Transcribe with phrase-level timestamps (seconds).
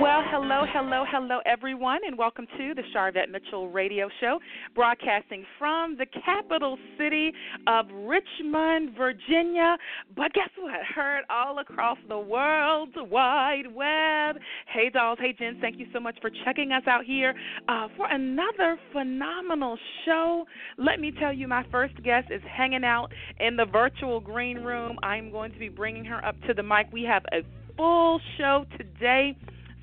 [0.00, 4.38] Well, hello, hello, hello, everyone, and welcome to the Sharvette Mitchell Radio Show,
[4.74, 7.32] broadcasting from the capital city
[7.66, 9.76] of Richmond, Virginia.
[10.16, 10.80] But guess what?
[10.94, 14.36] Heard all across the world wide web.
[14.72, 15.18] Hey, dolls.
[15.20, 15.58] Hey, Jen.
[15.60, 17.34] Thank you so much for checking us out here
[17.68, 20.46] uh, for another phenomenal show.
[20.78, 24.96] Let me tell you, my first guest is hanging out in the virtual green room.
[25.02, 26.86] I'm going to be bringing her up to the mic.
[26.90, 27.42] We have a
[27.76, 29.36] full show today.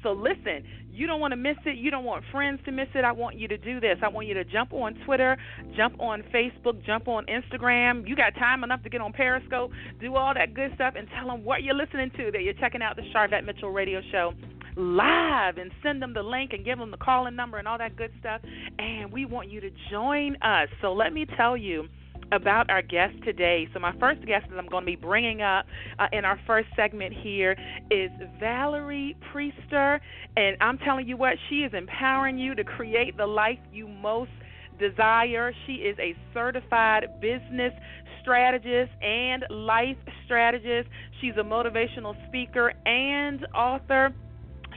[0.04, 1.78] So listen, you don't want to miss it.
[1.78, 3.06] You don't want friends to miss it.
[3.06, 3.98] I want you to do this.
[4.04, 5.38] I want you to jump on Twitter,
[5.76, 8.08] jump on Facebook, jump on Instagram.
[8.08, 11.28] You got time enough to get on Periscope, do all that good stuff, and tell
[11.28, 14.34] them what you're listening to, that you're checking out the Sharvette Mitchell radio show
[14.76, 17.96] live and send them the link and give them the calling number and all that
[17.96, 18.42] good stuff.
[18.78, 20.70] And we want you to join us.
[20.82, 21.88] So let me tell you
[22.32, 23.68] about our guest today.
[23.74, 25.66] So, my first guest that I'm going to be bringing up
[26.00, 27.56] uh, in our first segment here
[27.92, 30.00] is Valerie Priester.
[30.36, 34.32] And I'm telling you what, she is empowering you to create the life you most
[34.80, 35.54] desire.
[35.66, 37.74] She is a certified business
[38.22, 40.90] strategist and life strategist.
[41.22, 44.14] She's a motivational speaker and author.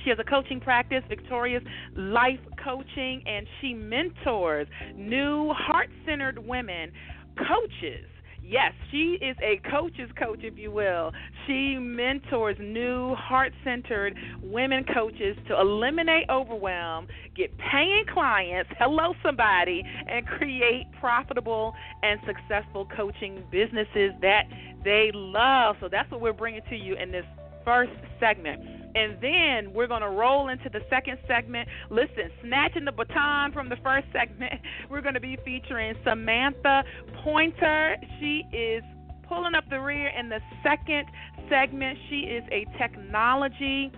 [0.05, 1.63] She has a coaching practice, Victorious
[1.95, 6.93] Life Coaching, and she mentors new heart centered women
[7.37, 8.07] coaches.
[8.43, 11.13] Yes, she is a coach's coach, if you will.
[11.47, 17.07] She mentors new heart centered women coaches to eliminate overwhelm,
[17.37, 24.45] get paying clients, hello, somebody, and create profitable and successful coaching businesses that
[24.85, 25.77] they love.
[25.81, 27.27] So that's what we're bringing to you in this
[27.65, 28.80] first segment.
[28.95, 31.69] And then we're going to roll into the second segment.
[31.91, 34.55] Listen, snatching the baton from the first segment,
[34.91, 36.83] we're going to be featuring Samantha
[37.23, 37.97] Pointer.
[38.19, 38.83] She is
[39.29, 41.07] pulling up the rear in the second
[41.49, 41.99] segment.
[42.09, 43.93] She is a technology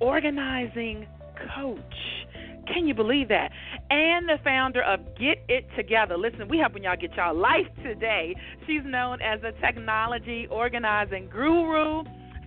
[0.00, 1.06] organizing
[1.56, 1.78] coach.
[2.66, 3.50] Can you believe that?
[3.90, 6.16] And the founder of Get It Together.
[6.16, 8.34] Listen, we helping y'all get y'all life today.
[8.66, 12.04] She's known as a technology organizing guru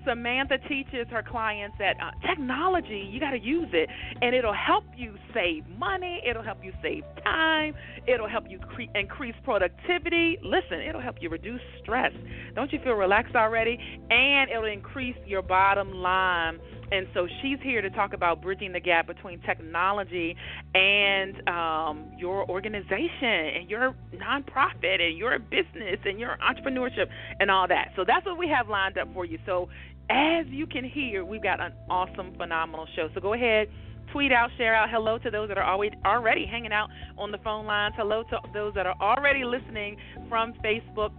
[0.07, 3.89] Samantha teaches her clients that uh, technology, you got to use it,
[4.21, 7.73] and it'll help you save money, it'll help you save time,
[8.07, 10.37] it'll help you cre- increase productivity.
[10.43, 12.11] Listen, it'll help you reduce stress.
[12.55, 13.77] Don't you feel relaxed already?
[14.09, 16.59] And it'll increase your bottom line.
[16.91, 20.35] And so she's here to talk about bridging the gap between technology
[20.73, 27.07] and um, your organization and your nonprofit and your business and your entrepreneurship
[27.39, 27.89] and all that.
[27.97, 29.37] So that's what we have lined up for you.
[29.45, 29.67] So
[30.09, 33.09] as you can hear, we've got an awesome, phenomenal show.
[33.13, 33.67] So go ahead,
[34.11, 34.89] tweet out, share out.
[34.89, 37.93] Hello to those that are always already hanging out on the phone lines.
[37.97, 39.97] Hello to those that are already listening
[40.29, 41.11] from Facebook.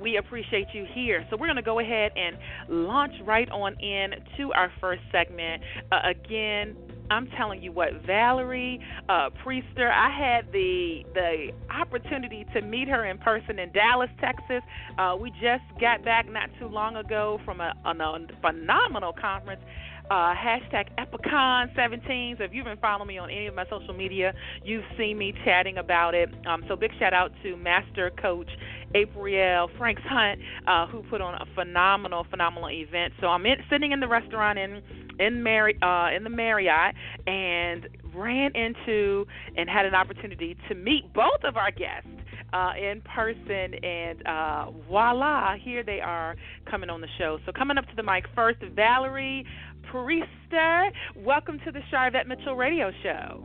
[0.00, 1.24] We appreciate you here.
[1.30, 2.36] So we're going to go ahead and
[2.68, 5.62] launch right on in to our first segment.
[5.92, 6.76] Uh, again,
[7.10, 9.90] I'm telling you what, Valerie uh, Priester.
[9.90, 14.62] I had the the opportunity to meet her in person in Dallas, Texas.
[14.98, 19.62] Uh, we just got back not too long ago from a, a, a phenomenal conference
[20.10, 22.36] uh, hashtag Epicon 17.
[22.38, 24.34] So if you've been following me on any of my social media,
[24.64, 26.30] you've seen me chatting about it.
[26.46, 28.48] Um, so big shout out to Master Coach
[28.94, 33.14] April Franks Hunt, uh, who put on a phenomenal, phenomenal event.
[33.20, 34.82] So I'm in, sitting in the restaurant in
[35.18, 36.94] in Mary uh, in the Marriott
[37.26, 39.26] and ran into
[39.56, 42.08] and had an opportunity to meet both of our guests
[42.54, 46.36] uh, in person, and uh, voila, here they are
[46.70, 47.38] coming on the show.
[47.44, 49.44] So coming up to the mic first, Valerie
[49.92, 50.90] Priester.
[51.16, 53.44] Welcome to the Sharvette Mitchell Radio Show.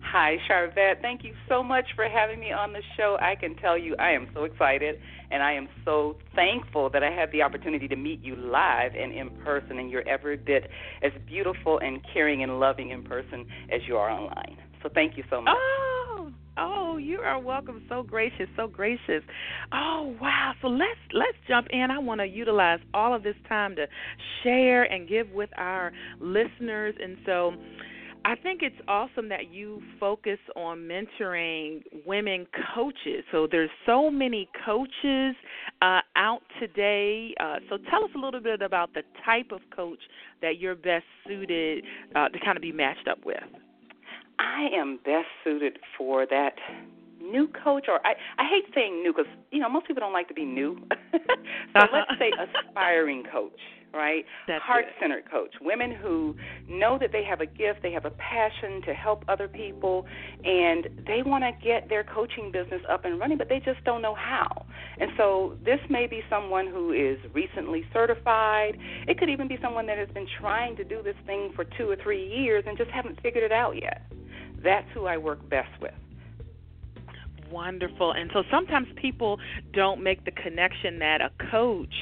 [0.00, 1.00] Hi, Sharvette.
[1.02, 3.16] Thank you so much for having me on the show.
[3.20, 5.00] I can tell you I am so excited
[5.30, 9.12] and I am so thankful that I had the opportunity to meet you live and
[9.12, 10.70] in person, and you're every bit
[11.02, 14.58] as beautiful and caring and loving in person as you are online.
[14.82, 15.56] So thank you so much.
[15.58, 15.93] Oh,
[16.56, 17.82] oh, you are welcome.
[17.88, 19.22] So gracious, so gracious.
[19.72, 20.52] Oh, wow.
[20.62, 21.90] So let's let's jump in.
[21.90, 23.86] I want to utilize all of this time to
[24.42, 27.54] share and give with our listeners, and so
[28.26, 33.22] I think it's awesome that you focus on mentoring women coaches.
[33.30, 35.36] So there's so many coaches
[35.82, 37.34] uh, out today.
[37.38, 39.98] Uh, so tell us a little bit about the type of coach
[40.40, 41.84] that you're best suited
[42.14, 43.42] uh, to kind of be matched up with.
[44.38, 46.54] I am best suited for that
[47.20, 50.28] new coach, or I I hate saying new because you know most people don't like
[50.28, 50.78] to be new.
[50.90, 51.18] so
[51.74, 51.86] uh-huh.
[51.92, 53.60] let's say aspiring coach
[53.94, 54.24] right?
[54.48, 55.54] Heart centered coach.
[55.60, 56.34] Women who
[56.68, 60.04] know that they have a gift, they have a passion to help other people,
[60.44, 64.02] and they want to get their coaching business up and running, but they just don't
[64.02, 64.66] know how.
[64.98, 68.76] And so this may be someone who is recently certified.
[69.06, 71.88] It could even be someone that has been trying to do this thing for two
[71.88, 74.02] or three years and just haven't figured it out yet.
[74.64, 75.94] That's who I work best with
[77.54, 78.12] wonderful.
[78.12, 79.38] And so sometimes people
[79.72, 81.94] don't make the connection that a coach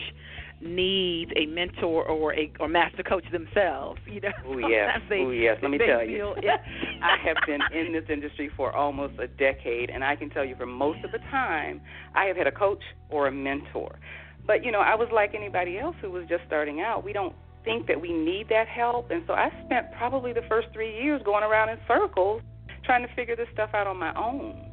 [0.61, 4.01] needs a mentor or a or master coach themselves.
[4.07, 5.59] You know, oh yes, oh yes.
[5.61, 6.35] Let me tell you,
[7.03, 10.57] I have been in this industry for almost a decade, and I can tell you,
[10.57, 11.07] for most yeah.
[11.07, 11.81] of the time,
[12.15, 13.99] I have had a coach or a mentor.
[14.47, 17.05] But you know, I was like anybody else who was just starting out.
[17.05, 20.69] We don't think that we need that help, and so I spent probably the first
[20.73, 22.43] three years going around in circles
[22.85, 24.73] trying to figure this stuff out on my own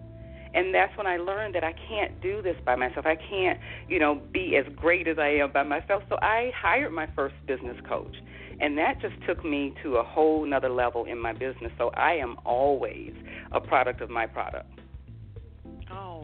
[0.53, 3.05] and that's when I learned that I can't do this by myself.
[3.05, 6.03] I can't, you know, be as great as I am by myself.
[6.09, 8.15] So I hired my first business coach,
[8.59, 11.71] and that just took me to a whole nother level in my business.
[11.77, 13.13] So I am always
[13.51, 14.78] a product of my product.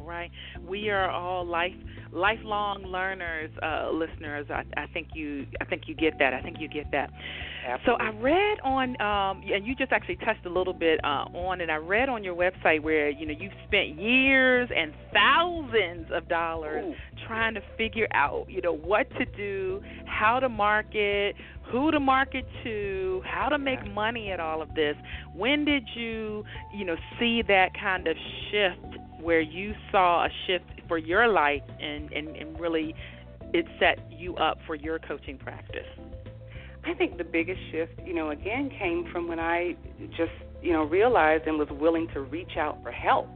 [0.06, 0.32] Right,
[0.68, 1.74] we are all life
[2.12, 4.46] lifelong learners, uh, listeners.
[4.50, 6.34] I, I think you I think you get that.
[6.34, 7.10] I think you get that.
[7.68, 7.86] Absolutely.
[7.86, 11.62] So I read on, um, and you just actually touched a little bit uh, on
[11.62, 16.28] and I read on your website where you know you've spent years and thousands of
[16.30, 17.26] dollars Ooh.
[17.28, 21.36] trying to figure out, you know, what to do, how to market,
[21.72, 24.96] who to market to, how to make money at all of this.
[25.34, 26.44] When did you,
[26.74, 28.16] you know, see that kind of
[28.52, 32.96] shift where you saw a shift for your life and, and, and really
[33.54, 35.88] it set you up for your coaching practice?
[36.86, 39.76] I think the biggest shift, you know, again came from when I
[40.16, 40.32] just,
[40.62, 43.28] you know, realized and was willing to reach out for help.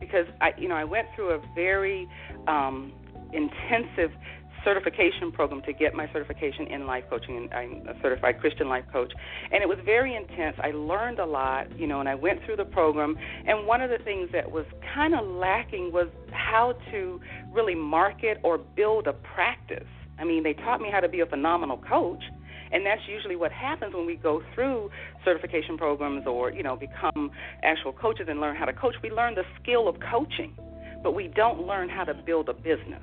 [0.00, 2.08] Because I, you know, I went through a very
[2.46, 2.92] um,
[3.32, 4.10] intensive
[4.64, 9.12] certification program to get my certification in life coaching I'm a certified Christian life coach
[9.52, 10.56] and it was very intense.
[10.62, 13.16] I learned a lot, you know, and I went through the program
[13.46, 14.64] and one of the things that was
[14.94, 17.20] kind of lacking was how to
[17.52, 19.88] really market or build a practice.
[20.18, 22.22] I mean, they taught me how to be a phenomenal coach,
[22.72, 24.90] and that's usually what happens when we go through
[25.24, 27.30] certification programs or you know become
[27.62, 30.52] actual coaches and learn how to coach we learn the skill of coaching
[31.02, 33.02] but we don't learn how to build a business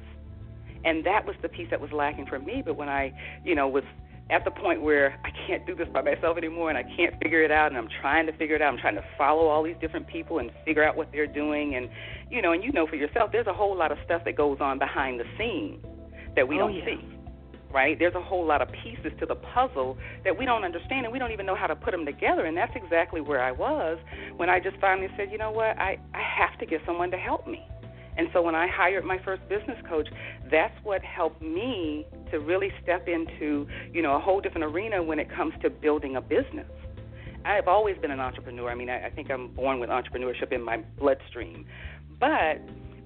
[0.86, 3.12] and that was the piece that was lacking for me but when i
[3.44, 3.84] you know was
[4.30, 7.44] at the point where I can't do this by myself anymore and I can't figure
[7.44, 8.74] it out and I'm trying to figure it out.
[8.74, 11.90] I'm trying to follow all these different people and figure out what they're doing and
[12.32, 14.58] you know, and you know for yourself there's a whole lot of stuff that goes
[14.60, 15.84] on behind the scenes
[16.36, 16.86] that we oh, don't yeah.
[16.86, 17.12] see.
[17.72, 18.00] Right?
[18.00, 21.20] There's a whole lot of pieces to the puzzle that we don't understand and we
[21.20, 24.00] don't even know how to put them together and that's exactly where I was
[24.38, 25.78] when I just finally said, "You know what?
[25.78, 27.62] I I have to get someone to help me."
[28.17, 30.07] And so when I hired my first business coach,
[30.50, 35.19] that's what helped me to really step into, you know, a whole different arena when
[35.19, 36.67] it comes to building a business.
[37.45, 38.69] I have always been an entrepreneur.
[38.71, 41.65] I mean, I, I think I'm born with entrepreneurship in my bloodstream.
[42.19, 42.62] But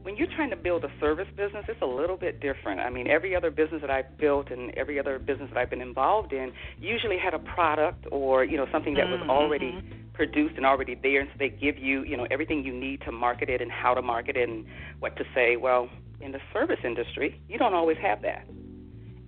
[0.10, 2.80] when you're trying to build a service business, it's a little bit different.
[2.80, 5.84] I mean, every other business that I've built and every other business that I've been
[5.84, 9.30] involved in usually had a product or, you know, something that was mm-hmm.
[9.30, 9.84] already
[10.16, 13.12] produced and already there, and so they give you, you know, everything you need to
[13.12, 14.66] market it and how to market it and
[14.98, 15.58] what to say.
[15.58, 15.90] Well,
[16.22, 18.48] in the service industry, you don't always have that.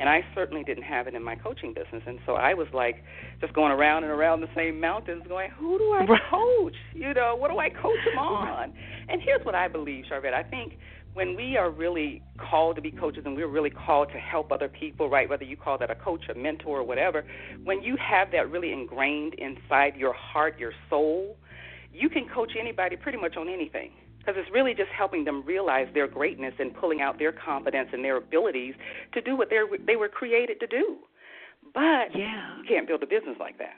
[0.02, 2.02] And I certainly didn't have it in my coaching business.
[2.08, 3.04] And so I was like
[3.40, 6.74] just going around and around the same mountains going, who do I coach?
[6.96, 8.74] You know, what do I coach them on?
[9.10, 10.34] And here's what I believe, Sharvette.
[10.34, 10.80] I think
[11.14, 14.68] when we are really called to be coaches and we're really called to help other
[14.68, 17.24] people, right, whether you call that a coach, a mentor, or whatever,
[17.64, 21.38] when you have that really ingrained inside your heart, your soul,
[21.94, 25.88] you can coach anybody pretty much on anything because it's really just helping them realize
[25.94, 28.76] their greatness and pulling out their confidence and their abilities
[29.14, 30.98] to do what they they were created to do.
[31.74, 32.58] But yeah.
[32.58, 33.76] you can't build a business like that.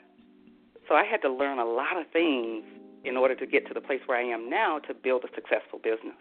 [0.89, 2.63] So I had to learn a lot of things
[3.05, 5.79] in order to get to the place where I am now to build a successful
[5.81, 6.19] business.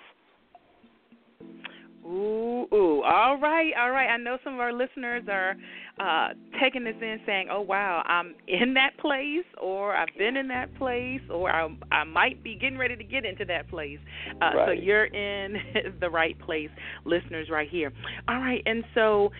[2.05, 3.03] Ooh, ooh.
[3.03, 4.09] All right, all right.
[4.09, 5.55] I know some of our listeners are
[6.01, 6.29] uh,
[6.61, 10.75] taking this in, saying, "Oh, wow, I'm in that place, or I've been in that
[10.77, 13.99] place, or I, I might be getting ready to get into that place."
[14.41, 14.67] Uh, right.
[14.67, 15.57] So you're in
[16.01, 16.71] the right place,
[17.05, 17.93] listeners, right here.
[18.29, 19.31] All right, and so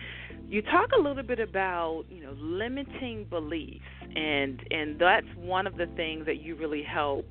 [0.47, 3.83] you talk a little bit about you know limiting beliefs,
[4.15, 7.25] and and that's one of the things that you really help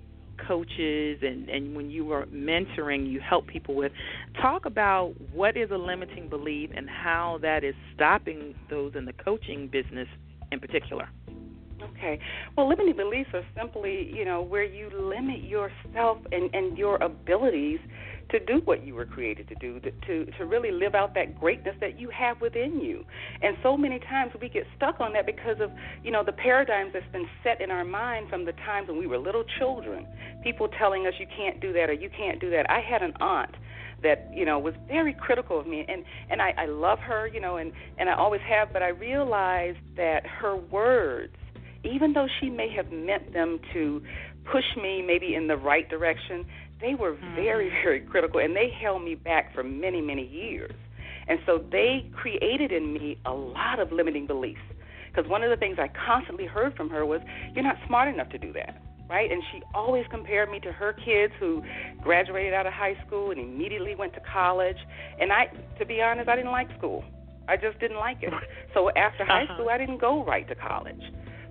[0.46, 3.92] coaches and, and when you were mentoring, you help people with.
[4.40, 9.12] Talk about what is a limiting belief and how that is stopping those in the
[9.12, 10.08] coaching business
[10.50, 11.08] in particular.
[11.82, 12.18] Okay.
[12.56, 17.80] Well, limiting beliefs are simply, you know, where you limit yourself and, and your abilities
[18.30, 21.74] to do what you were created to do, to, to really live out that greatness
[21.80, 23.04] that you have within you.
[23.42, 25.70] And so many times we get stuck on that because of,
[26.02, 29.06] you know, the paradigms that's been set in our mind from the times when we
[29.06, 30.06] were little children.
[30.42, 32.70] People telling us you can't do that or you can't do that.
[32.70, 33.54] I had an aunt
[34.02, 37.40] that you know was very critical of me and and I, I love her you
[37.40, 41.36] know and and I always have but I realized that her words
[41.84, 44.02] even though she may have meant them to
[44.50, 46.44] push me maybe in the right direction
[46.82, 47.34] they were mm-hmm.
[47.34, 50.74] very, very critical, and they held me back for many, many years.
[51.28, 54.60] And so they created in me a lot of limiting beliefs.
[55.08, 57.20] Because one of the things I constantly heard from her was,
[57.54, 58.82] You're not smart enough to do that.
[59.08, 59.30] Right?
[59.30, 61.62] And she always compared me to her kids who
[62.02, 64.78] graduated out of high school and immediately went to college.
[65.20, 67.04] And I, to be honest, I didn't like school.
[67.46, 68.32] I just didn't like it.
[68.74, 69.54] So after high uh-huh.
[69.54, 71.02] school, I didn't go right to college.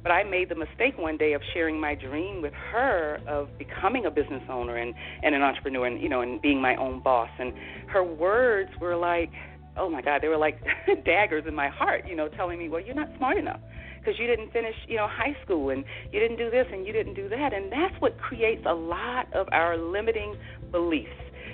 [0.04, 4.06] But I made the mistake one day of sharing my dream with her of becoming
[4.06, 7.30] a business owner and, and an entrepreneur and you know and being my own boss.
[7.40, 7.54] And
[7.88, 9.32] her words were like,
[9.78, 10.60] oh my God, they were like
[11.06, 13.60] daggers in my heart, you know, telling me, well, you're not smart enough
[14.00, 16.94] because you didn't finish, you know, high school and you didn't do this and you
[16.94, 17.54] didn't do that.
[17.54, 20.36] And that's what creates a lot of our limiting
[20.72, 21.10] beliefs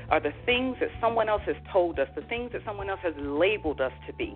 [0.09, 3.13] are the things that someone else has told us, the things that someone else has
[3.17, 4.33] labeled us to be.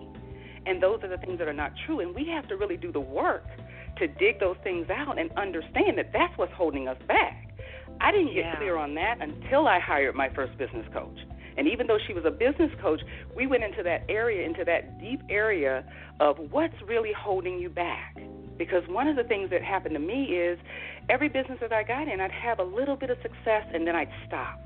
[0.66, 2.00] And those are the things that are not true.
[2.00, 3.44] And we have to really do the work
[3.98, 7.54] to dig those things out and understand that that's what's holding us back.
[8.00, 8.56] I didn't get yeah.
[8.56, 11.18] clear on that until I hired my first business coach.
[11.56, 13.00] And even though she was a business coach,
[13.36, 15.84] we went into that area, into that deep area
[16.18, 18.16] of what's really holding you back.
[18.56, 20.58] Because one of the things that happened to me is
[21.08, 23.94] every business that I got in, I'd have a little bit of success and then
[23.94, 24.58] I'd stop.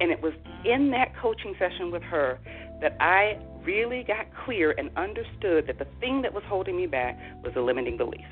[0.00, 0.32] And it was
[0.64, 2.38] in that coaching session with her
[2.80, 7.18] that I really got clear and understood that the thing that was holding me back
[7.42, 8.24] was the limiting beliefs.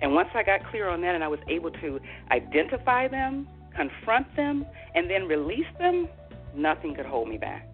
[0.00, 2.00] And once I got clear on that and I was able to
[2.30, 6.08] identify them, confront them, and then release them,
[6.54, 7.68] nothing could hold me back.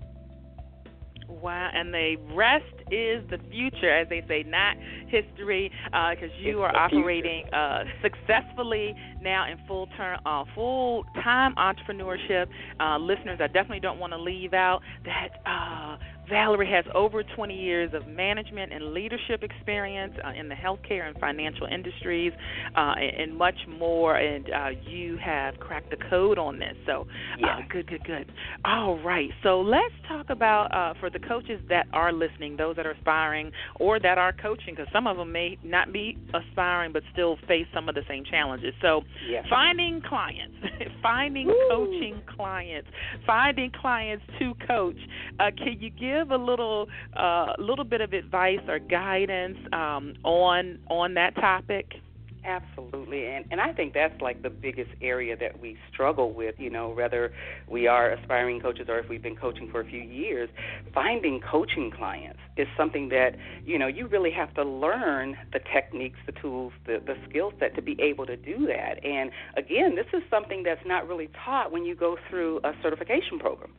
[1.31, 4.77] Wow, and the rest is the future, as they say, not
[5.07, 11.05] history, because uh, you it's are operating uh, successfully now in full term, uh, full
[11.23, 12.47] time entrepreneurship.
[12.81, 15.97] Uh, listeners, I definitely don't want to leave out that uh,
[16.31, 21.19] Valerie has over 20 years of management and leadership experience uh, in the healthcare and
[21.19, 22.33] financial industries,
[22.77, 24.17] uh, and, and, much more.
[24.17, 26.75] And uh, you have cracked the code on this.
[26.87, 27.07] So,
[27.39, 27.61] yeah.
[27.69, 28.31] good, good, good.
[28.65, 29.31] All right.
[29.43, 33.51] So let's talk about uh, for the coaches that are listening, those that are aspiring
[33.79, 37.67] or that are coaching, because some of them may not be aspiring but still face
[37.75, 38.75] some of the same challenges.
[38.81, 39.43] So, yeah.
[39.51, 40.57] finding clients,
[41.03, 41.69] finding Woo.
[41.71, 42.89] coaching clients,
[43.27, 44.99] finding clients to coach.
[45.39, 50.15] Uh, can you give give a little uh, little bit of advice or guidance um,
[50.25, 51.95] on on that topic?
[52.43, 56.55] Absolutely, and and I think that's like the biggest area that we struggle with.
[56.59, 57.33] You know, whether
[57.69, 60.49] we are aspiring coaches or if we've been coaching for a few years,
[60.95, 63.37] finding coaching clients is something that
[63.67, 67.75] you know you really have to learn the techniques, the tools, the the skill set
[67.75, 69.05] to be able to do that.
[69.05, 73.39] And again, this is something that's not really taught when you go through a certification
[73.39, 73.73] program.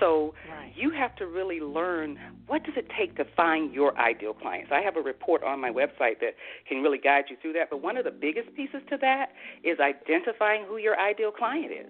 [0.00, 0.72] So right.
[0.76, 4.70] you have to really learn what does it take to find your ideal clients.
[4.72, 6.34] I have a report on my website that
[6.68, 7.70] can really guide you through that.
[7.70, 9.32] But one of the biggest pieces to that
[9.64, 11.86] is identifying who your ideal client is.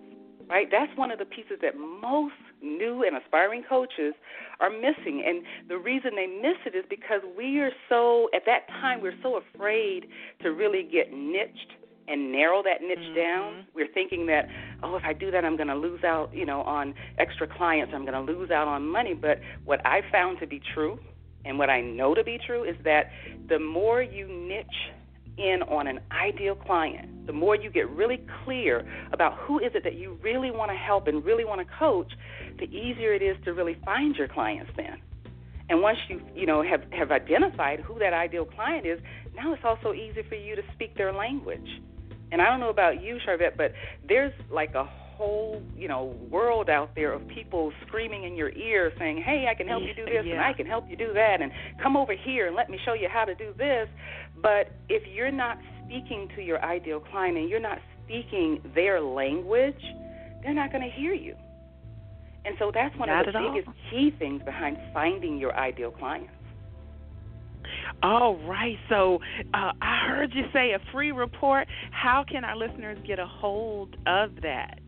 [0.48, 0.68] Right?
[0.70, 4.14] That's one of the pieces that most new and aspiring coaches
[4.60, 5.24] are missing.
[5.26, 9.18] And the reason they miss it is because we are so at that time we're
[9.24, 10.06] so afraid
[10.42, 11.72] to really get niched
[12.08, 13.14] and narrow that niche mm-hmm.
[13.14, 14.48] down, we're thinking that,
[14.82, 17.92] oh, if I do that, I'm going to lose out, you know, on extra clients.
[17.94, 19.14] I'm going to lose out on money.
[19.14, 20.98] But what I found to be true,
[21.44, 23.10] and what I know to be true, is that
[23.48, 24.66] the more you niche
[25.38, 29.84] in on an ideal client, the more you get really clear about who is it
[29.84, 32.10] that you really want to help and really want to coach,
[32.58, 34.96] the easier it is to really find your clients then.
[35.68, 39.00] And once you you know have have identified who that ideal client is,
[39.34, 41.68] now it's also easy for you to speak their language.
[42.36, 43.72] And I don't know about you, Sharvette, but
[44.06, 48.92] there's like a whole, you know, world out there of people screaming in your ear
[48.98, 50.32] saying, "Hey, I can help you do this yeah.
[50.34, 51.50] and I can help you do that and
[51.82, 53.88] come over here and let me show you how to do this."
[54.42, 59.82] But if you're not speaking to your ideal client and you're not speaking their language,
[60.42, 61.36] they're not going to hear you.
[62.44, 63.74] And so that's one not of the biggest all.
[63.90, 66.28] key things behind finding your ideal client.
[68.02, 68.76] All right.
[68.88, 69.20] So
[69.54, 71.68] uh, I heard you say a free report.
[71.90, 74.80] How can our listeners get a hold of that?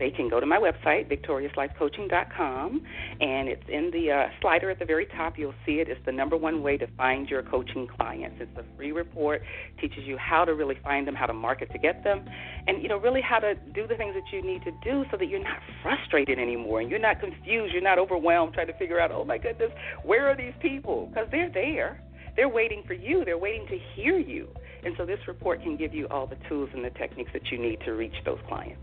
[0.00, 2.82] they can go to my website, victoriouslifecoaching.com,
[3.20, 5.34] and it's in the uh, slider at the very top.
[5.36, 5.88] You'll see it.
[5.88, 8.38] It's the number one way to find your coaching clients.
[8.40, 9.42] It's a free report,
[9.78, 12.24] teaches you how to really find them, how to market to get them,
[12.66, 15.18] and you know really how to do the things that you need to do so
[15.18, 18.98] that you're not frustrated anymore and you're not confused, you're not overwhelmed trying to figure
[18.98, 19.70] out, oh my goodness,
[20.02, 21.10] where are these people?
[21.12, 22.02] Because they're there.
[22.36, 23.24] They're waiting for you.
[23.24, 24.48] They're waiting to hear you.
[24.84, 27.58] And so this report can give you all the tools and the techniques that you
[27.58, 28.80] need to reach those clients.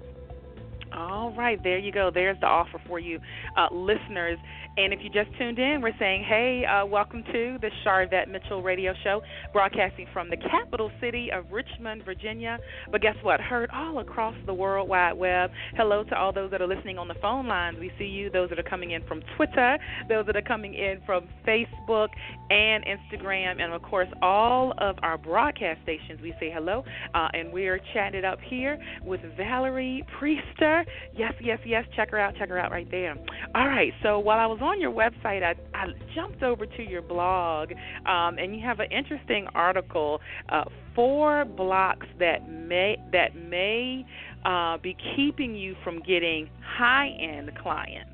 [0.94, 2.12] All right, there you go.
[2.14, 3.20] There's the offer for you,
[3.58, 4.38] uh, listeners.
[4.78, 8.62] And if you just tuned in, we're saying, hey, uh, welcome to the Sharvette Mitchell
[8.62, 12.60] Radio Show, broadcasting from the capital city of Richmond, Virginia.
[12.92, 13.42] But guess what?
[13.42, 15.50] Heard all across the World Wide Web.
[15.76, 17.78] Hello to all those that are listening on the phone lines.
[17.80, 19.80] We see you, those that are coming in from Twitter,
[20.10, 22.10] those that are coming in from Facebook
[22.52, 26.22] and Instagram, and of course, all of our broadcast stations.
[26.22, 26.84] We say hello,
[27.16, 30.77] uh, and we're chatting up here with Valerie Priester.
[31.16, 31.86] Yes, yes, yes.
[31.96, 32.36] Check her out.
[32.38, 33.16] Check her out right there.
[33.56, 33.92] All right.
[34.04, 37.72] So while I was on your website, I, I jumped over to your blog,
[38.06, 40.20] um, and you have an interesting article:
[40.50, 40.66] uh,
[40.96, 44.06] four blocks that may that may
[44.46, 48.12] uh, be keeping you from getting high-end clients.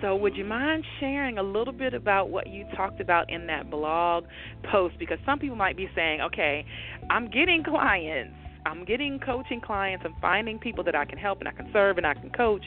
[0.00, 3.68] So, would you mind sharing a little bit about what you talked about in that
[3.70, 4.24] blog
[4.70, 4.94] post?
[4.98, 6.64] Because some people might be saying, okay,
[7.10, 8.34] I'm getting clients,
[8.68, 11.96] I'm getting coaching clients, I'm finding people that I can help and I can serve
[11.96, 12.64] and I can coach,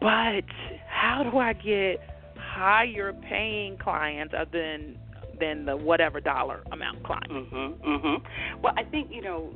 [0.00, 0.44] but
[0.88, 2.00] how do I get
[2.36, 4.96] higher paying clients other than
[5.38, 7.28] than the whatever dollar amount client.
[7.30, 7.74] Mhm.
[7.78, 8.22] Mhm.
[8.62, 9.52] Well, I think you know,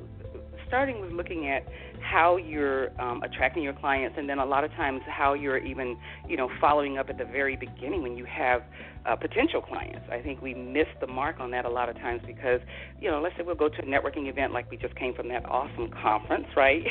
[0.71, 1.67] starting with looking at
[2.01, 5.97] how you're um, attracting your clients, and then a lot of times how you're even
[6.29, 8.63] you know following up at the very beginning when you have
[9.05, 10.07] uh, potential clients.
[10.11, 12.61] I think we miss the mark on that a lot of times because
[13.01, 15.29] you know, let's say we'll go to a networking event like we just came from
[15.29, 16.85] that awesome conference, right?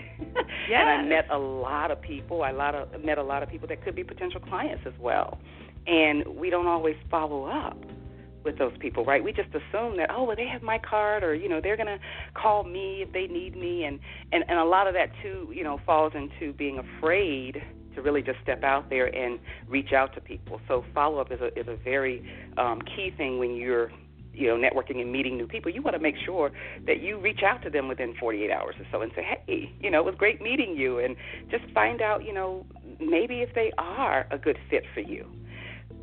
[0.70, 0.82] Yeah.
[0.82, 2.44] and I met a lot of people.
[2.44, 5.40] I lot of, met a lot of people that could be potential clients as well
[5.88, 7.78] and we don't always follow up
[8.44, 9.24] with those people, right?
[9.24, 12.00] We just assume that oh, well, they have my card, or you know, they're gonna
[12.34, 14.00] call me if they need me, and
[14.32, 17.62] and and a lot of that too, you know, falls into being afraid
[17.96, 20.62] to really just step out there and reach out to people.
[20.68, 22.24] So follow up is a is a very
[22.58, 23.92] um, key thing when you're
[24.34, 26.52] you know networking and meeting new people you want to make sure
[26.86, 29.90] that you reach out to them within 48 hours or so and say hey you
[29.90, 31.16] know it was great meeting you and
[31.50, 32.66] just find out you know
[33.00, 35.26] maybe if they are a good fit for you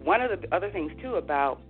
[0.02, 1.60] one of the other things too about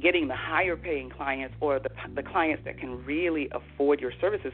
[0.00, 4.52] getting the higher paying clients or the the clients that can really afford your services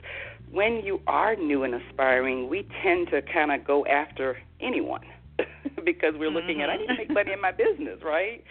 [0.50, 5.02] when you are new and aspiring we tend to kind of go after anyone
[5.85, 6.62] because we're looking mm-hmm.
[6.62, 8.42] at I need to make money in my business right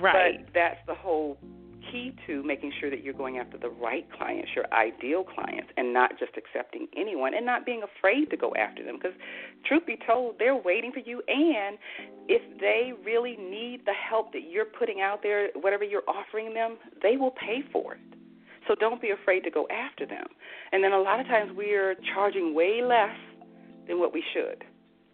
[0.00, 1.38] right but that's the whole
[1.90, 5.92] key to making sure that you're going after the right clients, your ideal clients, and
[5.92, 8.96] not just accepting anyone and not being afraid to go after them.
[8.96, 9.16] Because,
[9.66, 11.22] truth be told, they're waiting for you.
[11.28, 11.78] And
[12.28, 16.76] if they really need the help that you're putting out there, whatever you're offering them,
[17.02, 18.00] they will pay for it.
[18.66, 20.26] So don't be afraid to go after them.
[20.72, 23.16] And then a lot of times we're charging way less
[23.86, 24.64] than what we should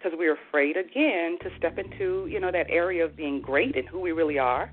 [0.04, 3.88] because we're afraid again to step into you know that area of being great and
[3.88, 4.70] who we really are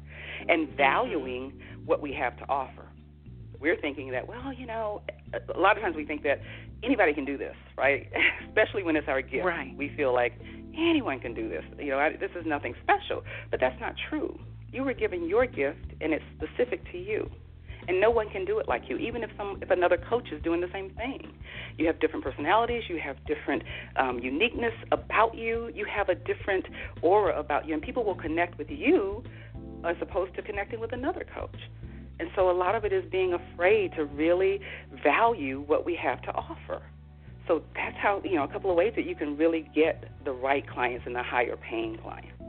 [0.49, 0.77] and mm-hmm.
[0.77, 1.53] valuing
[1.85, 2.87] what we have to offer.
[3.59, 5.01] We're thinking that, well, you know,
[5.33, 6.41] a lot of times we think that
[6.83, 8.09] anybody can do this, right?
[8.47, 9.45] Especially when it's our gift.
[9.45, 9.75] Right.
[9.77, 10.33] We feel like
[10.75, 11.63] anyone can do this.
[11.77, 14.39] You know, I, this is nothing special, but that's not true.
[14.71, 17.29] You were given your gift, and it's specific to you
[17.87, 20.41] and no one can do it like you even if some if another coach is
[20.43, 21.33] doing the same thing
[21.77, 23.63] you have different personalities you have different
[23.97, 26.65] um, uniqueness about you you have a different
[27.01, 29.23] aura about you and people will connect with you
[29.85, 31.59] as opposed to connecting with another coach.
[32.19, 34.59] And so a lot of it is being afraid to really
[35.03, 36.81] value what we have to offer.
[37.47, 40.31] So that's how, you know, a couple of ways that you can really get the
[40.31, 42.40] right clients and the higher paying clients.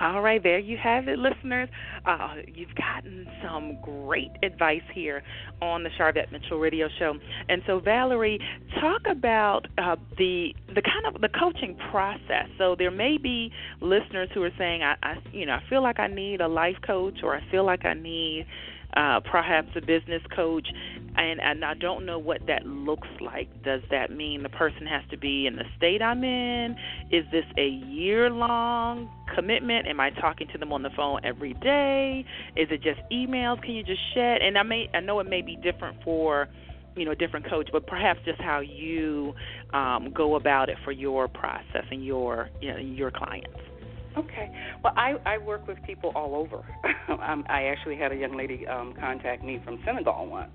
[0.00, 1.68] All right, there you have it, listeners.
[2.06, 5.22] Uh, you've gotten some great advice here
[5.60, 7.14] on the Sharvette Mitchell Radio Show.
[7.50, 8.38] And so, Valerie,
[8.80, 12.46] talk about uh, the the kind of the coaching process.
[12.56, 16.00] So there may be listeners who are saying, I, I you know, I feel like
[16.00, 18.46] I need a life coach, or I feel like I need
[18.96, 20.66] uh, perhaps a business coach,
[21.16, 23.62] and, and I don't know what that looks like.
[23.62, 26.76] Does that mean the person has to be in the state I'm in?
[27.10, 29.86] Is this a year long commitment?
[29.86, 32.24] Am I talking to them on the phone every day?
[32.56, 33.62] Is it just emails?
[33.62, 34.42] Can you just shed?
[34.42, 36.48] And I may I know it may be different for
[36.96, 39.34] you know different coach, but perhaps just how you
[39.72, 43.59] um, go about it for your process and your you know, your clients.
[44.16, 44.50] Okay.
[44.82, 46.64] Well, I, I work with people all over.
[47.26, 50.50] um, I actually had a young lady um, contact me from Senegal once,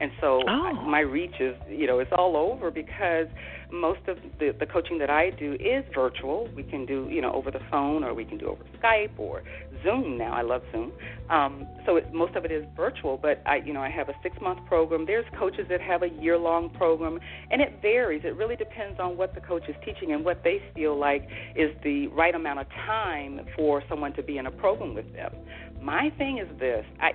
[0.00, 0.72] And so oh.
[0.72, 3.26] my reach is, you know, it's all over because
[3.72, 6.48] most of the the coaching that I do is virtual.
[6.54, 9.42] We can do, you know, over the phone or we can do over Skype or
[9.82, 10.32] Zoom now.
[10.32, 10.92] I love Zoom.
[11.30, 14.14] Um, so it, most of it is virtual, but I, you know, I have a
[14.22, 15.06] six month program.
[15.06, 17.18] There's coaches that have a year long program,
[17.50, 18.22] and it varies.
[18.24, 21.26] It really depends on what the coach is teaching and what they feel like
[21.56, 25.32] is the right amount of time for someone to be in a program with them.
[25.80, 27.12] My thing is this: I.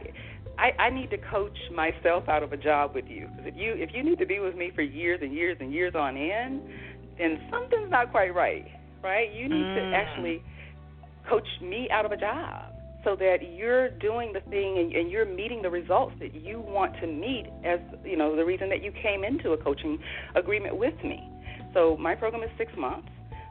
[0.58, 3.74] I, I need to coach myself out of a job with you because if you
[3.74, 6.62] if you need to be with me for years and years and years on end,
[7.18, 8.66] then something's not quite right,
[9.04, 9.32] right?
[9.32, 9.92] You need mm.
[9.92, 10.42] to actually
[11.30, 15.26] coach me out of a job so that you're doing the thing and, and you're
[15.26, 18.92] meeting the results that you want to meet as you know the reason that you
[18.92, 20.00] came into a coaching
[20.36, 21.30] agreement with me.
[21.74, 23.10] So my program is six months.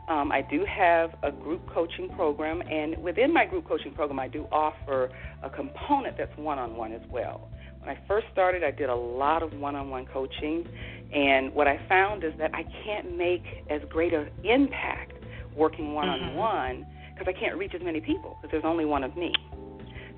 [0.09, 4.29] Um, I do have a group coaching program, and within my group coaching program, I
[4.29, 5.11] do offer
[5.43, 7.49] a component that's one-on-one as well.
[7.81, 10.65] When I first started, I did a lot of one-on-one coaching,
[11.13, 15.13] and what I found is that I can't make as great an impact
[15.57, 16.77] working one-on-one.
[16.77, 19.33] Mm-hmm because I can't reach as many people because there's only one of me.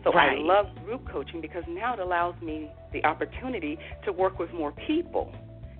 [0.05, 0.39] So right.
[0.39, 4.73] I love group coaching because now it allows me the opportunity to work with more
[4.87, 5.33] people.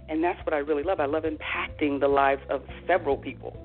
[0.09, 1.01] And that's what I really love.
[1.01, 3.57] I love impacting the lives of several people.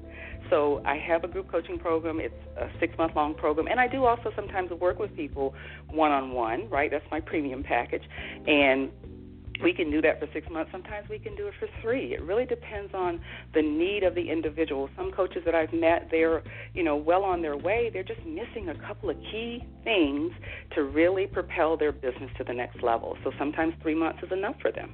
[0.50, 2.20] So I have a group coaching program.
[2.20, 3.68] It's a six month long program.
[3.68, 5.54] And I do also sometimes work with people
[5.90, 6.92] one on one, right?
[6.92, 8.04] That's my premium package.
[8.48, 8.92] And
[9.62, 10.72] we can do that for six months.
[10.72, 12.14] Sometimes we can do it for three.
[12.14, 13.22] It really depends on
[13.54, 14.90] the need of the individual.
[14.96, 17.90] Some coaches that I've met, they're you know well on their way.
[17.92, 20.32] They're just missing a couple of key things
[20.76, 23.18] to really propel their business to the next level.
[23.24, 24.94] So sometimes three months is enough for them.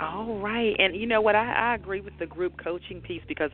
[0.00, 0.74] All right.
[0.78, 1.34] And you know what?
[1.34, 3.50] I, I agree with the group coaching piece because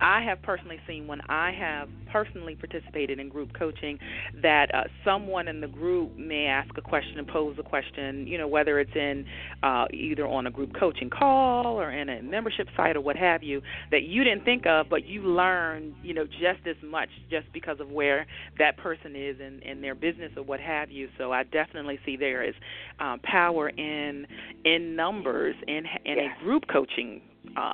[0.00, 3.98] I have personally seen when I have personally participated in group coaching
[4.40, 8.38] that uh, someone in the group may ask a question and pose a question, you
[8.38, 9.24] know, whether it's in
[9.64, 13.42] uh, either on a group coaching call or in a membership site or what have
[13.42, 17.52] you, that you didn't think of, but you learned, you know, just as much just
[17.52, 18.24] because of where
[18.58, 21.08] that person is in, in their business or what have you.
[21.18, 22.54] So I definitely see there is
[23.00, 24.26] um, power in
[24.64, 26.30] in numbers and in yes.
[26.40, 27.20] a group coaching
[27.56, 27.72] uh,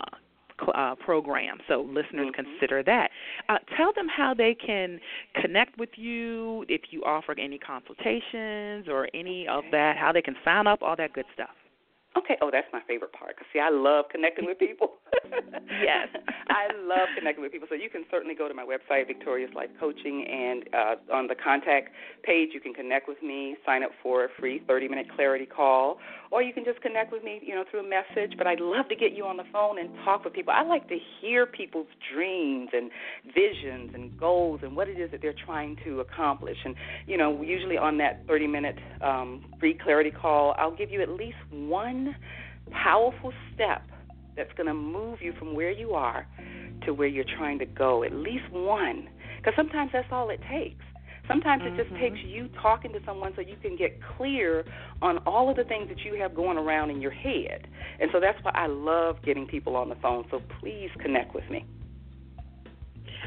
[0.75, 1.59] uh, program.
[1.69, 2.43] So listeners mm-hmm.
[2.43, 3.11] consider that.
[3.49, 5.01] Uh, tell them how they can
[5.41, 10.37] connect with you, if you offer any consultations or any of that, how they can
[10.45, 11.51] sign up, all that good stuff.
[12.17, 12.37] Okay.
[12.41, 13.37] Oh, that's my favorite part.
[13.37, 14.95] Cause see, I love connecting with people.
[15.83, 16.09] yes,
[16.49, 17.67] I love connecting with people.
[17.69, 21.35] So you can certainly go to my website, Victorious Life Coaching, and uh, on the
[21.35, 21.91] contact
[22.23, 25.99] page, you can connect with me, sign up for a free 30-minute clarity call,
[26.31, 28.37] or you can just connect with me, you know, through a message.
[28.39, 30.53] But I'd love to get you on the phone and talk with people.
[30.57, 32.91] I like to hear people's dreams and
[33.27, 36.57] visions and goals and what it is that they're trying to accomplish.
[36.65, 36.75] And
[37.07, 41.37] you know, usually on that 30-minute um, free clarity call, I'll give you at least
[41.51, 42.04] one
[42.71, 43.83] powerful step
[44.37, 46.27] that's going to move you from where you are
[46.85, 48.03] to where you're trying to go.
[48.03, 49.09] At least one.
[49.39, 50.85] Because sometimes that's all it takes.
[51.29, 51.79] Sometimes mm-hmm.
[51.79, 54.65] it just takes you talking to someone so you can get clear
[55.01, 57.67] on all of the things that you have going around in your head.
[58.01, 60.25] And so that's why I love getting people on the phone.
[60.31, 61.65] So please connect with me.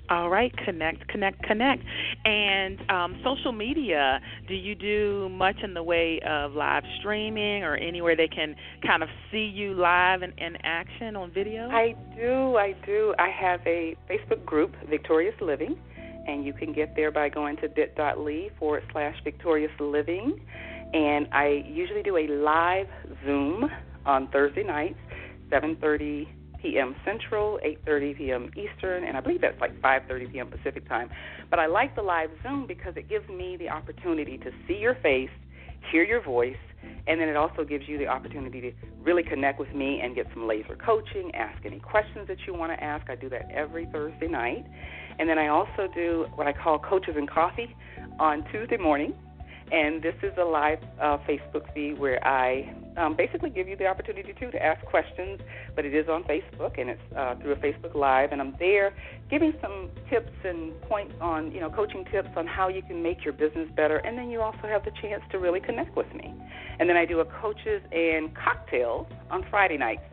[0.10, 1.84] All right, connect, connect, connect.
[2.24, 7.76] And um, social media, do you do much in the way of live streaming or
[7.76, 11.68] anywhere they can kind of see you live in, in action on video?
[11.70, 13.16] I do, I do.
[13.20, 15.78] I have a Facebook group, Victorious Living,
[16.26, 20.40] and you can get there by going to bit.ly forward slash Victorious Living.
[20.94, 22.88] And I usually do a live
[23.26, 23.70] Zoom
[24.06, 25.00] on Thursday nights,
[25.50, 26.28] 7:30
[26.62, 26.96] p.m.
[27.06, 28.52] Central, 8:30 p.m.
[28.56, 30.48] Eastern, and I believe that's like 5:30 p.m.
[30.48, 31.10] Pacific time.
[31.50, 34.96] But I like the live Zoom because it gives me the opportunity to see your
[34.96, 35.30] face,
[35.92, 36.56] hear your voice,
[37.08, 40.28] and then it also gives you the opportunity to really connect with me and get
[40.34, 43.10] some laser coaching, ask any questions that you want to ask.
[43.10, 44.66] I do that every Thursday night.
[45.20, 47.76] And then I also do what I call Coaches and Coffee
[48.20, 49.14] on Tuesday morning.
[49.72, 53.86] And this is a live uh, Facebook feed where I um, basically give you the
[53.86, 55.40] opportunity to to ask questions,
[55.76, 58.94] but it is on Facebook and it's uh, through a Facebook Live, and I'm there
[59.30, 63.24] giving some tips and points on you know coaching tips on how you can make
[63.26, 66.34] your business better, and then you also have the chance to really connect with me.
[66.80, 70.04] And then I do a coaches and cocktails on Friday nights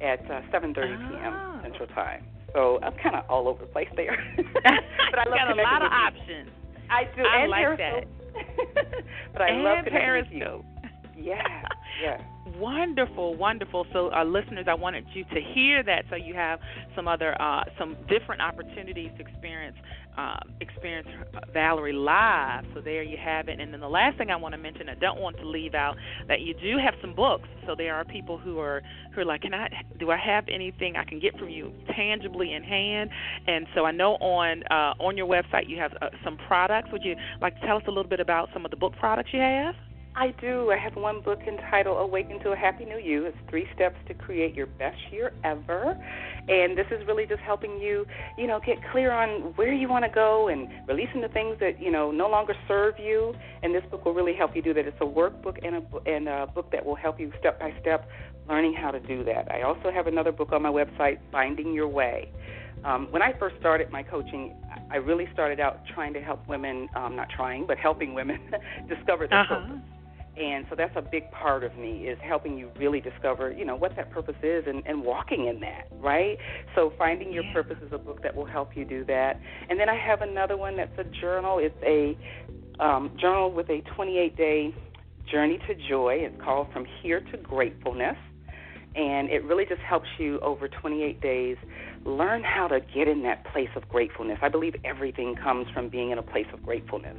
[0.00, 1.32] at uh, 7:30 p.m.
[1.34, 1.60] Oh.
[1.62, 2.24] Central Time.
[2.54, 4.16] So I'm kind of all over the place there.
[4.36, 6.50] but I love got a lot of options.
[6.90, 7.22] I do.
[7.22, 8.04] I and like that.
[9.32, 10.64] but I and love connecting Periscope.
[10.64, 10.90] with you.
[11.16, 11.64] Yes,
[12.02, 12.20] yes.
[12.58, 13.86] Wonderful, wonderful.
[13.92, 16.60] So, uh, listeners, I wanted you to hear that, so you have
[16.94, 19.76] some other, uh, some different opportunities to experience,
[20.18, 21.08] uh, experience
[21.52, 22.64] Valerie live.
[22.74, 23.60] So there you have it.
[23.60, 25.96] And then the last thing I want to mention, I don't want to leave out
[26.28, 27.48] that you do have some books.
[27.66, 28.82] So there are people who are
[29.14, 29.68] who are like, can I?
[29.98, 33.10] Do I have anything I can get from you tangibly in hand?
[33.46, 36.90] And so I know on uh, on your website you have uh, some products.
[36.92, 39.30] Would you like to tell us a little bit about some of the book products
[39.32, 39.74] you have?
[40.16, 40.70] I do.
[40.70, 43.24] I have one book entitled Awaken to a Happy New You.
[43.26, 45.98] It's three steps to create your best year ever.
[46.48, 48.06] And this is really just helping you,
[48.38, 51.82] you know, get clear on where you want to go and releasing the things that,
[51.82, 53.34] you know, no longer serve you.
[53.64, 54.86] And this book will really help you do that.
[54.86, 58.08] It's a workbook and a, and a book that will help you step by step
[58.48, 59.50] learning how to do that.
[59.50, 62.30] I also have another book on my website, Finding Your Way.
[62.84, 64.54] Um, when I first started my coaching,
[64.90, 68.38] I really started out trying to help women, um, not trying, but helping women
[68.88, 69.60] discover their uh-huh.
[69.60, 69.80] purpose
[70.36, 73.76] and so that's a big part of me is helping you really discover you know
[73.76, 76.38] what that purpose is and, and walking in that right?
[76.74, 77.52] So finding your yeah.
[77.52, 79.40] purpose is a book that will help you do that.
[79.68, 81.58] And then i have another one that's a journal.
[81.58, 82.16] It's a
[82.78, 84.74] um, journal with a 28 day
[85.30, 86.18] journey to joy.
[86.20, 88.16] It's called from here to gratefulness.
[88.94, 91.56] And it really just helps you over 28 days
[92.04, 94.38] learn how to get in that place of gratefulness.
[94.40, 97.16] I believe everything comes from being in a place of gratefulness.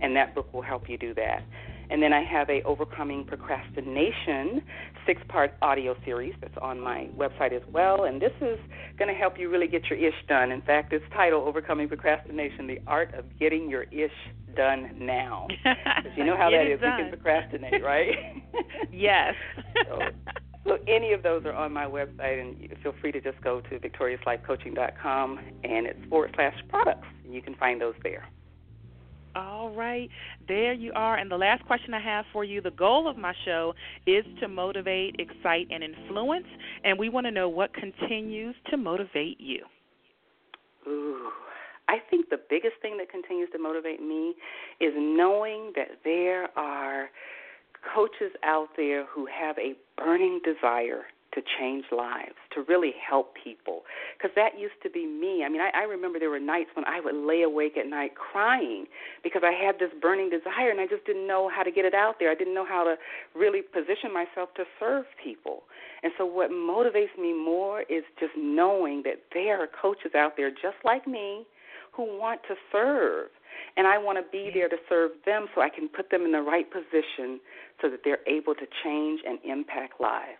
[0.00, 1.42] And that book will help you do that
[1.90, 4.62] and then I have a Overcoming Procrastination
[5.06, 8.04] six part audio series that's on my website as well.
[8.04, 8.58] And this is
[8.98, 10.52] going to help you really get your ish done.
[10.52, 14.10] In fact, it's titled Overcoming Procrastination The Art of Getting Your Ish
[14.54, 15.48] Done Now.
[15.64, 16.80] Because you know how that is.
[16.80, 16.96] Done.
[16.96, 18.14] We can procrastinate, right?
[18.92, 19.34] yes.
[19.88, 19.98] so,
[20.64, 23.78] so any of those are on my website, and feel free to just go to
[23.78, 27.06] victoriouslifecoaching.com and it's forward slash products.
[27.24, 28.28] And you can find those there.
[29.34, 30.08] All right,
[30.46, 31.16] there you are.
[31.16, 33.74] And the last question I have for you the goal of my show
[34.06, 36.46] is to motivate, excite, and influence.
[36.84, 39.64] And we want to know what continues to motivate you.
[40.86, 41.30] Ooh,
[41.88, 44.34] I think the biggest thing that continues to motivate me
[44.80, 47.10] is knowing that there are
[47.94, 51.04] coaches out there who have a burning desire
[51.38, 53.82] to change lives, to really help people.
[54.16, 55.44] Because that used to be me.
[55.44, 58.12] I mean, I, I remember there were nights when I would lay awake at night
[58.16, 58.86] crying
[59.22, 61.94] because I had this burning desire and I just didn't know how to get it
[61.94, 62.30] out there.
[62.30, 62.96] I didn't know how to
[63.38, 65.62] really position myself to serve people.
[66.02, 70.50] And so, what motivates me more is just knowing that there are coaches out there
[70.50, 71.46] just like me
[71.92, 73.30] who want to serve.
[73.76, 76.32] And I want to be there to serve them so I can put them in
[76.32, 77.40] the right position
[77.80, 80.38] so that they're able to change and impact lives.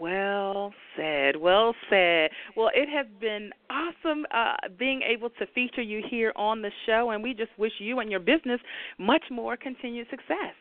[0.00, 1.36] Well said.
[1.36, 2.30] Well said.
[2.56, 7.10] Well, it has been awesome uh, being able to feature you here on the show,
[7.10, 8.60] and we just wish you and your business
[8.98, 10.54] much more continued success.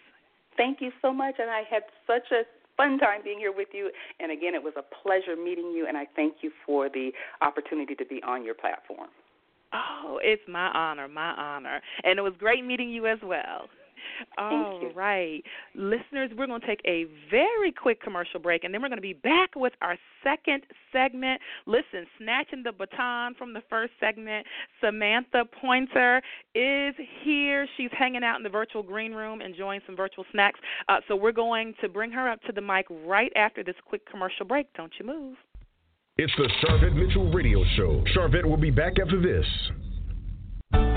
[0.57, 2.43] Thank you so much, and I had such a
[2.77, 3.91] fun time being here with you.
[4.19, 7.95] And again, it was a pleasure meeting you, and I thank you for the opportunity
[7.95, 9.09] to be on your platform.
[9.73, 11.81] Oh, it's my honor, my honor.
[12.03, 13.67] And it was great meeting you as well.
[14.37, 15.43] All right.
[15.75, 19.01] Listeners, we're going to take a very quick commercial break, and then we're going to
[19.01, 21.41] be back with our second segment.
[21.65, 24.45] Listen, snatching the baton from the first segment,
[24.81, 26.21] Samantha Pointer
[26.55, 27.67] is here.
[27.77, 30.59] She's hanging out in the virtual green room, enjoying some virtual snacks.
[30.87, 34.09] Uh, so we're going to bring her up to the mic right after this quick
[34.09, 34.71] commercial break.
[34.73, 35.35] Don't you move.
[36.17, 38.03] It's the Sharvette Mitchell Radio Show.
[38.15, 39.45] Sharvette will be back after this.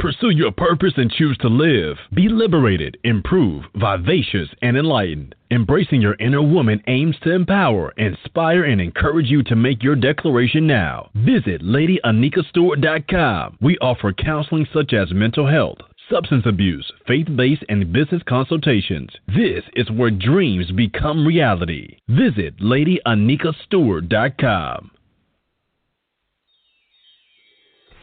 [0.02, 1.96] Pursue your purpose and choose to live.
[2.12, 5.36] Be liberated, improve, vivacious, and enlightened.
[5.52, 10.66] Embracing your inner woman aims to empower, inspire, and encourage you to make your declaration
[10.66, 11.08] now.
[11.14, 13.58] Visit LadyAnikaStewart.com.
[13.60, 15.78] We offer counseling such as mental health,
[16.10, 19.10] substance abuse, faith based, and business consultations.
[19.28, 21.98] This is where dreams become reality.
[22.08, 24.90] Visit LadyAnikaStewart.com.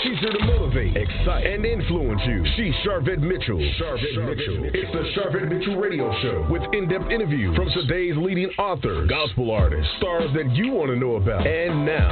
[0.01, 2.43] She's here to motivate, excite, and influence you.
[2.57, 3.59] She's Sharvette Mitchell.
[3.79, 4.65] Sharvette, Mitchell.
[4.73, 9.87] It's the Sharvette Mitchell Radio Show with in-depth interviews from today's leading authors, gospel artists,
[9.97, 11.45] stars that you want to know about.
[11.45, 12.09] And now,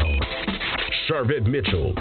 [1.09, 1.95] Sharvette Mitchell.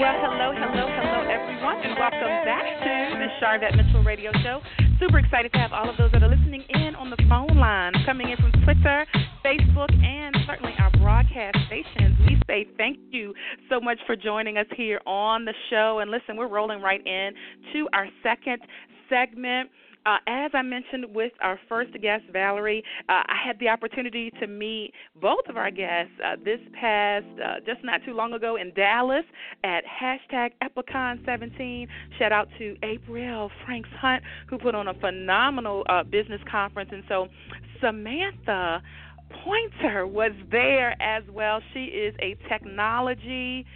[0.00, 4.62] Well, hello, hello, hello, everyone, and welcome back to the Sharvette Mitchell Radio Show.
[5.00, 7.92] Super excited to have all of those that are listening in on the phone line,
[8.04, 9.06] coming in from Twitter,
[9.44, 12.18] Facebook, and certainly our broadcast stations.
[12.26, 13.32] We say thank you
[13.70, 16.00] so much for joining us here on the show.
[16.00, 17.30] And listen, we're rolling right in
[17.72, 18.58] to our second
[19.08, 19.70] segment.
[20.06, 24.46] Uh, as I mentioned with our first guest, Valerie, uh, I had the opportunity to
[24.46, 28.72] meet both of our guests uh, this past, uh, just not too long ago in
[28.74, 29.24] Dallas
[29.64, 31.86] at hashtag Epicon17.
[32.18, 36.90] Shout out to April Franks Hunt, who put on a phenomenal uh, business conference.
[36.92, 37.28] And so,
[37.80, 38.82] Samantha
[39.44, 41.60] Pointer was there as well.
[41.74, 43.66] She is a technology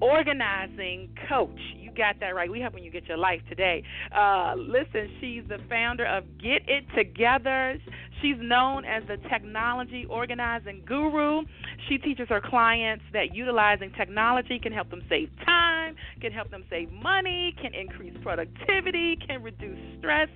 [0.00, 1.60] organizing coach.
[1.96, 2.50] Got that right.
[2.50, 3.82] We helping you get your life today.
[4.16, 7.78] Uh, listen, she's the founder of Get It Together.
[8.22, 11.42] She's known as the technology organizing guru.
[11.88, 16.64] She teaches her clients that utilizing technology can help them save time, can help them
[16.70, 20.28] save money, can increase productivity, can reduce stress,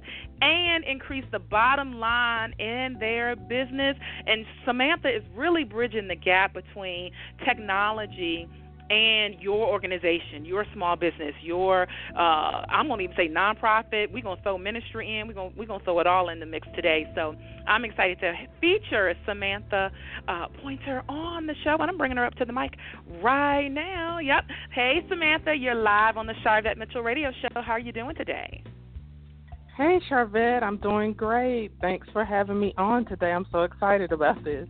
[0.42, 3.96] and increase the bottom line in their business.
[4.26, 7.12] And Samantha is really bridging the gap between
[7.46, 8.48] technology
[8.90, 14.12] and your organization, your small business, your uh, I'm gonna even say nonprofit.
[14.12, 15.26] We're gonna throw ministry in.
[15.26, 17.10] We're gonna we're gonna throw it all in the mix today.
[17.14, 17.34] So
[17.66, 19.90] I'm excited to feature Samantha
[20.28, 22.72] uh, Pointer on the show, and I'm bringing her up to the mic
[23.22, 24.18] right now.
[24.18, 24.44] Yep.
[24.72, 27.60] Hey Samantha, you're live on the Sharvette Mitchell Radio Show.
[27.60, 28.62] How are you doing today?
[29.76, 31.70] Hey Sharvette, I'm doing great.
[31.80, 33.32] Thanks for having me on today.
[33.32, 34.68] I'm so excited about this.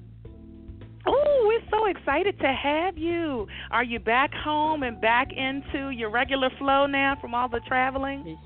[1.86, 3.46] So excited to have you.
[3.70, 8.36] Are you back home and back into your regular flow now from all the traveling?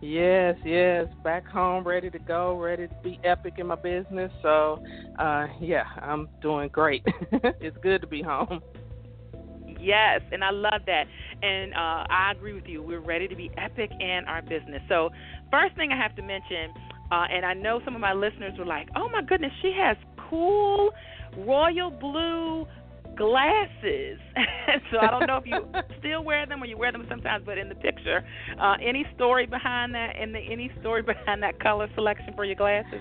[0.00, 4.32] Yes, yes, back home, ready to go, ready to be epic in my business.
[4.42, 4.82] So,
[5.18, 7.04] uh, yeah, I'm doing great.
[7.60, 8.60] it's good to be home.
[9.80, 11.04] Yes, and I love that.
[11.42, 12.82] And uh, I agree with you.
[12.82, 14.82] We're ready to be epic in our business.
[14.88, 15.10] So,
[15.52, 16.72] first thing I have to mention,
[17.12, 19.96] uh, and I know some of my listeners were like, oh my goodness, she has
[20.28, 20.90] cool
[21.38, 22.66] royal blue
[23.16, 24.18] glasses.
[24.90, 25.66] so I don't know if you
[25.98, 28.24] still wear them or you wear them sometimes, but in the picture,
[28.60, 30.16] uh, any story behind that?
[30.16, 33.00] In the any story behind that color selection for your glasses?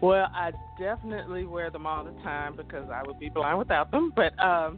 [0.00, 0.50] Well, I
[0.80, 4.12] definitely wear them all the time because I would be blind without them.
[4.14, 4.76] But um,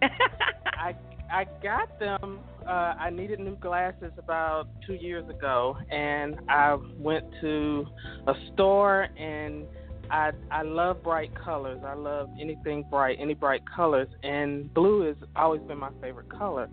[0.79, 0.94] I
[1.33, 2.40] I got them.
[2.66, 7.87] Uh, I needed new glasses about two years ago, and I went to
[8.27, 9.64] a store and
[10.10, 11.80] I I love bright colors.
[11.84, 16.68] I love anything bright, any bright colors, and blue has always been my favorite color.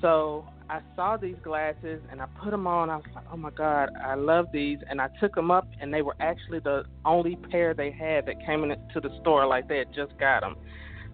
[0.00, 2.90] So I saw these glasses and I put them on.
[2.90, 5.92] I was like, oh my god, I love these, and I took them up, and
[5.92, 9.46] they were actually the only pair they had that came into the store.
[9.46, 10.56] Like they had just got them.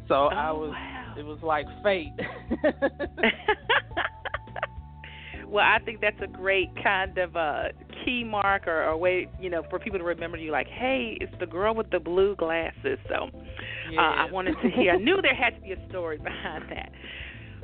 [0.09, 1.14] So oh, I was, wow.
[1.16, 2.12] it was like fate.
[5.53, 7.65] well, I think that's a great kind of uh,
[8.05, 10.51] key mark or a way, you know, for people to remember you.
[10.51, 12.99] Like, hey, it's the girl with the blue glasses.
[13.09, 13.29] So,
[13.91, 13.99] yes.
[13.99, 14.93] uh, I wanted to hear.
[14.93, 16.91] I knew there had to be a story behind that.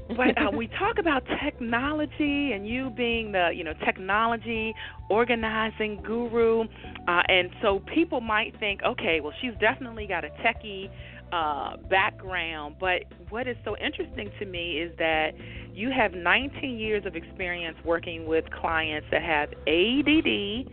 [0.09, 4.74] But uh, we talk about technology and you being the, you know, technology
[5.11, 10.88] organizing guru, uh, and so people might think, okay, well, she's definitely got a techie
[11.33, 12.77] uh, background.
[12.81, 15.31] But what is so interesting to me is that
[15.73, 20.69] you have 19 years of experience working with clients that have ADD,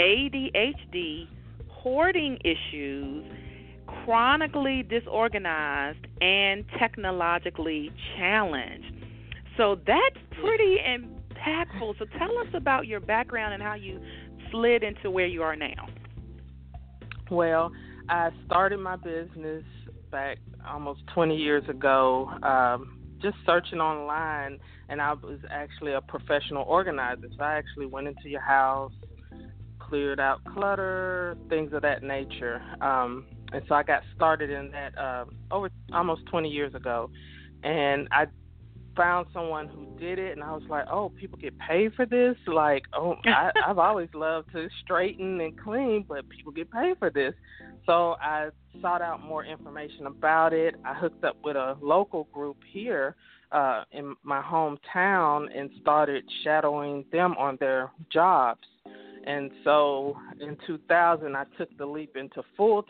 [0.00, 1.28] ADHD,
[1.68, 3.24] hoarding issues,
[4.04, 8.92] chronically disorganized and technologically challenged.
[9.56, 11.98] So that's pretty impactful.
[11.98, 14.00] So tell us about your background and how you
[14.50, 15.88] slid into where you are now.
[17.30, 17.72] Well,
[18.08, 19.64] I started my business
[20.14, 26.62] back almost 20 years ago, um, just searching online, and I was actually a professional
[26.68, 27.26] organizer.
[27.36, 28.92] So I actually went into your house,
[29.80, 32.62] cleared out clutter, things of that nature.
[32.80, 37.10] Um, and so I got started in that uh, over almost 20 years ago,
[37.64, 38.26] and I
[38.96, 42.36] found someone who did it, and I was like, oh, people get paid for this.
[42.46, 47.10] Like, oh, I, I've always loved to straighten and clean, but people get paid for
[47.10, 47.34] this.
[47.86, 48.48] So I
[48.80, 50.74] sought out more information about it.
[50.84, 53.14] I hooked up with a local group here
[53.52, 58.66] uh, in my hometown and started shadowing them on their jobs.
[59.26, 62.84] And so in 2000, I took the leap into full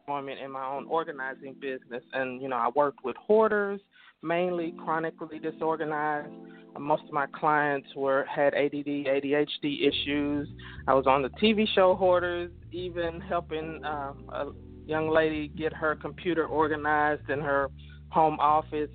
[0.00, 2.02] employment in my own organizing business.
[2.12, 3.80] And, you know, I worked with hoarders,
[4.22, 6.32] mainly chronically disorganized.
[6.78, 10.48] Most of my clients were had ADD, ADHD issues.
[10.88, 14.52] I was on the TV show Hoarders, even helping uh, a
[14.86, 17.68] young lady get her computer organized in her
[18.08, 18.90] home office.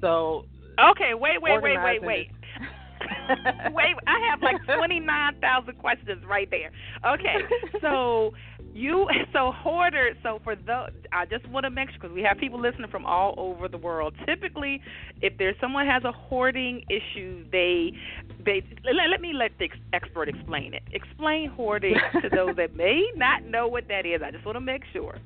[0.00, 0.46] So
[0.90, 2.30] okay, wait, wait, wait, wait, wait.
[3.72, 6.70] wait, I have like twenty nine thousand questions right there.
[7.06, 7.36] Okay,
[7.80, 8.32] so
[8.72, 10.10] you so hoarder.
[10.22, 13.06] So for the, I just want to make sure because we have people listening from
[13.06, 14.14] all over the world.
[14.26, 14.80] Typically,
[15.20, 17.92] if there's someone has a hoarding issue, they
[18.44, 20.82] they let, let me let the expert explain it.
[20.92, 24.20] Explain hoarding to those that may not know what that is.
[24.24, 25.18] I just want to make sure.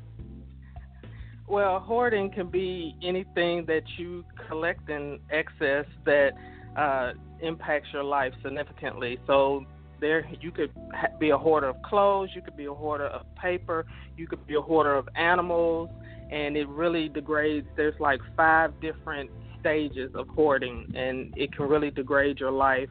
[1.49, 6.33] Well, hoarding can be anything that you collect in excess that
[6.77, 9.19] uh, impacts your life significantly.
[9.29, 9.65] So
[10.01, 10.73] there you could
[11.19, 13.87] be a hoarder of clothes, you could be a hoarder of paper,
[14.17, 15.89] you could be a hoarder of animals,
[16.31, 17.67] and it really degrades.
[17.77, 19.31] There's like five different
[19.61, 22.89] stages of hoarding, and it can really degrade your life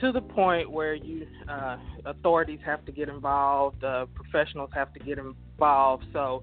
[0.00, 1.76] to the point where you uh,
[2.06, 6.04] authorities have to get involved, uh, professionals have to get involved.
[6.12, 6.42] So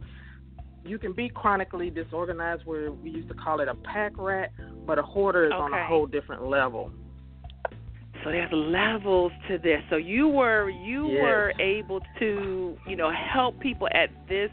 [0.86, 4.52] you can be chronically disorganized, where we used to call it a pack rat,
[4.86, 5.62] but a hoarder is okay.
[5.62, 6.92] on a whole different level.
[8.24, 9.82] So there's levels to this.
[9.90, 11.22] So you were you yes.
[11.22, 14.50] were able to you know help people at this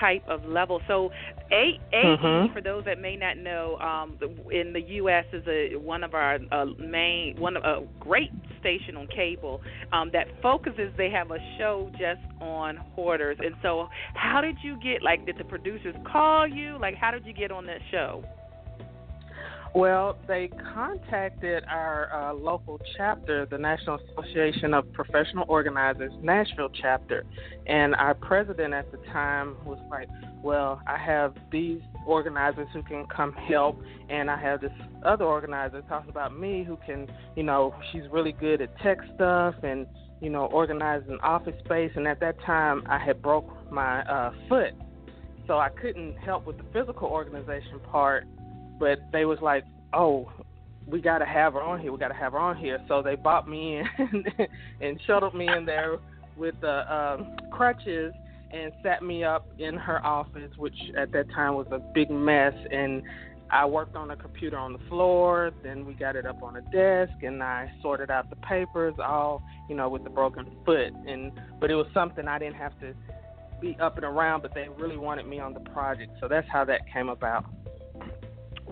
[0.00, 0.80] type of level.
[0.88, 1.10] So
[1.52, 2.52] A A mm-hmm.
[2.52, 4.18] for those that may not know, um,
[4.50, 5.24] in the U.S.
[5.32, 8.30] is a one of our uh, main one of a great
[8.60, 9.60] station on cable
[9.92, 10.92] um, that focuses.
[10.96, 13.38] They have a show just on hoarders.
[13.40, 15.02] And so, how did you get?
[15.02, 16.78] Like, did the producers call you?
[16.80, 18.24] Like, how did you get on that show?
[19.76, 27.26] Well, they contacted our uh, local chapter, the National Association of Professional Organizers Nashville chapter,
[27.66, 30.08] and our president at the time was like,
[30.42, 34.72] "Well, I have these organizers who can come help, and I have this
[35.04, 37.06] other organizer talking about me who can,
[37.36, 39.86] you know, she's really good at tech stuff and
[40.22, 41.92] you know organizing office space.
[41.96, 44.72] And at that time, I had broke my uh, foot,
[45.46, 48.26] so I couldn't help with the physical organization part
[48.78, 50.30] but they was like, oh,
[50.86, 51.92] we got to have her on here.
[51.92, 52.78] We got to have her on here.
[52.88, 54.24] So they bought me in
[54.80, 55.98] and shuttled me in there
[56.36, 58.12] with the um, crutches
[58.52, 62.54] and sat me up in her office, which at that time was a big mess.
[62.70, 63.02] And
[63.50, 65.50] I worked on a computer on the floor.
[65.62, 69.42] Then we got it up on a desk, and I sorted out the papers, all
[69.68, 70.92] you know, with the broken foot.
[71.06, 72.94] And but it was something I didn't have to
[73.60, 74.42] be up and around.
[74.42, 77.44] But they really wanted me on the project, so that's how that came about.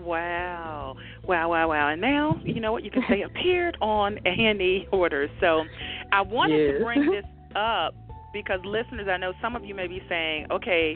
[0.05, 0.95] Wow.
[1.23, 1.89] Wow, wow, wow.
[1.89, 5.29] And now, you know what, you can say appeared on A&E Hoarders.
[5.41, 5.63] So
[6.11, 6.77] I wanted yes.
[6.77, 7.25] to bring this
[7.55, 7.95] up
[8.31, 10.95] because listeners, I know some of you may be saying, okay,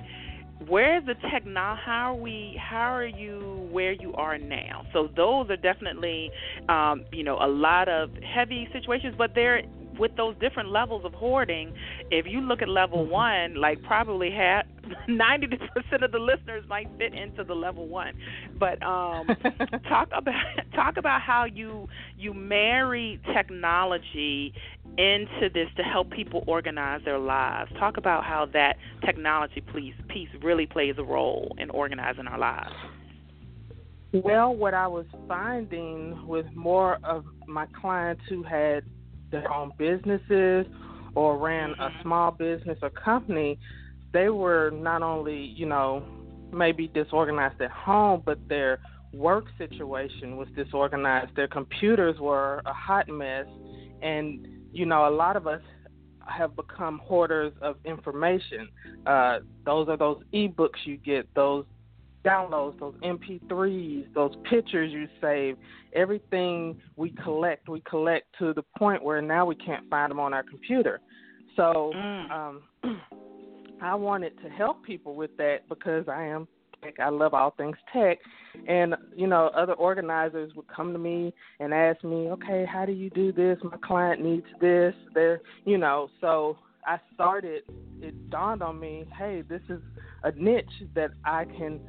[0.67, 1.77] where's the tech now?
[1.83, 2.59] How are we?
[2.59, 4.85] How are you where you are now?
[4.93, 6.29] So those are definitely,
[6.67, 9.61] um, you know, a lot of heavy situations, but they're
[9.99, 11.73] with those different levels of hoarding,
[12.09, 13.11] if you look at level mm-hmm.
[13.11, 14.65] one, like probably half,
[15.07, 18.13] ninety percent of the listeners might fit into the level one.
[18.57, 19.27] But um,
[19.89, 20.33] talk about
[20.75, 21.87] talk about how you
[22.17, 24.53] you marry technology
[24.97, 27.71] into this to help people organize their lives.
[27.77, 32.73] Talk about how that technology piece piece really plays a role in organizing our lives.
[34.11, 38.83] Well, what I was finding with more of my clients who had
[39.31, 40.65] their own businesses
[41.15, 42.01] or ran a mm-hmm.
[42.01, 43.59] small business or company,
[44.13, 46.03] they were not only, you know,
[46.51, 48.79] maybe disorganized at home, but their
[49.13, 51.35] work situation was disorganized.
[51.35, 53.45] Their computers were a hot mess.
[54.01, 55.61] And, you know, a lot of us
[56.27, 58.69] have become hoarders of information.
[59.05, 61.65] Uh, those are those ebooks you get, those
[62.29, 65.57] downloads, those MP3s, those pictures you save,
[65.93, 70.33] everything we collect, we collect to the point where now we can't find them on
[70.33, 70.99] our computer.
[71.55, 72.31] So mm.
[72.31, 72.61] um,
[73.81, 76.47] I wanted to help people with that because I am
[76.83, 76.99] tech.
[76.99, 78.19] I love all things tech.
[78.67, 82.91] And, you know, other organizers would come to me and ask me, okay, how do
[82.91, 83.57] you do this?
[83.63, 84.93] My client needs this.
[85.13, 87.63] They're, you know, so I started,
[88.01, 89.81] it dawned on me, hey, this is
[90.23, 90.65] a niche
[90.95, 91.79] that I can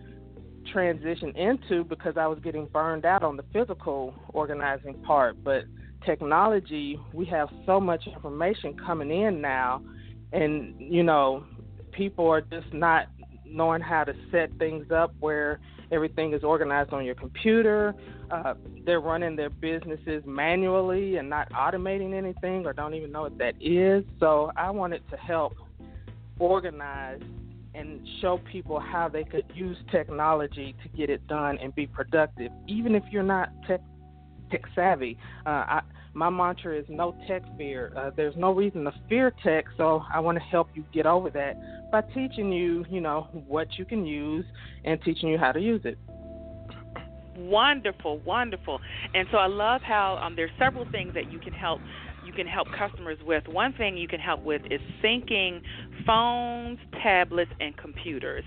[0.73, 5.43] transition into because I was getting burned out on the physical organizing part.
[5.43, 5.65] But
[6.05, 9.83] technology, we have so much information coming in now,
[10.33, 11.45] and you know,
[11.93, 13.09] people are just not
[13.45, 15.61] knowing how to set things up where
[15.91, 17.95] everything is organized on your computer.
[18.31, 18.55] Uh,
[18.85, 23.55] they're running their businesses manually and not automating anything or don't even know what that
[23.61, 24.05] is.
[24.21, 25.55] So I wanted to help
[26.39, 27.21] organize
[27.75, 32.51] and show people how they could use technology to get it done and be productive,
[32.67, 33.81] even if you're not tech,
[34.51, 35.17] tech savvy.
[35.47, 35.81] Uh, I,
[36.13, 37.93] my mantra is no tech fear.
[37.97, 41.31] Uh, there's no reason to fear tech, so I want to help you get over
[41.31, 44.45] that by teaching you, you know, what you can use
[44.85, 45.99] and teaching you how to use it.
[47.37, 48.81] Wonderful, wonderful.
[49.15, 51.81] And so I love how um, there's several things that you can help
[52.31, 53.43] you can help customers with.
[53.49, 55.63] One thing you can help with is syncing
[56.07, 58.45] phones, tablets, and computers.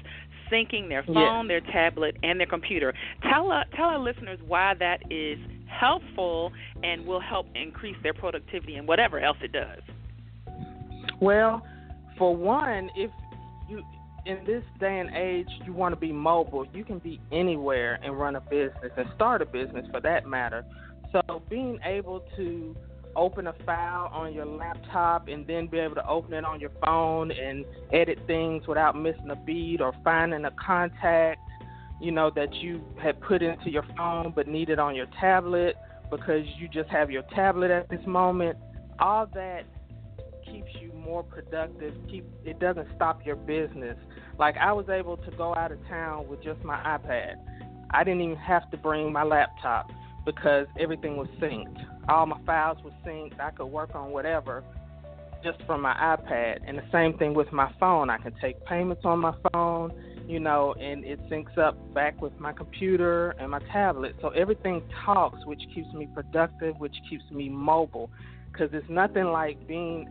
[0.51, 1.63] Syncing their phone, yes.
[1.65, 2.93] their tablet, and their computer.
[3.29, 6.51] Tell uh, tell our listeners why that is helpful
[6.83, 9.81] and will help increase their productivity and whatever else it does.
[11.19, 11.65] Well,
[12.17, 13.11] for one, if
[13.67, 13.83] you
[14.25, 18.17] in this day and age you want to be mobile, you can be anywhere and
[18.17, 20.63] run a business and start a business for that matter.
[21.11, 22.75] So being able to
[23.15, 26.71] open a file on your laptop and then be able to open it on your
[26.83, 31.39] phone and edit things without missing a beat or finding a contact
[32.03, 35.77] you know, that you had put into your phone but needed on your tablet
[36.11, 38.57] because you just have your tablet at this moment.
[38.99, 39.61] All that
[40.45, 41.93] keeps you more productive.
[42.11, 43.97] Keep it doesn't stop your business.
[44.37, 47.35] Like I was able to go out of town with just my iPad.
[47.91, 49.89] I didn't even have to bring my laptop
[50.25, 51.85] because everything was synced.
[52.07, 53.39] All my files were synced.
[53.39, 54.63] I could work on whatever
[55.43, 56.59] just from my iPad.
[56.67, 58.09] And the same thing with my phone.
[58.09, 59.91] I can take payments on my phone
[60.27, 64.15] you know, and it syncs up back with my computer and my tablet.
[64.21, 68.09] So everything talks, which keeps me productive, which keeps me mobile.
[68.51, 70.07] Because it's nothing like being,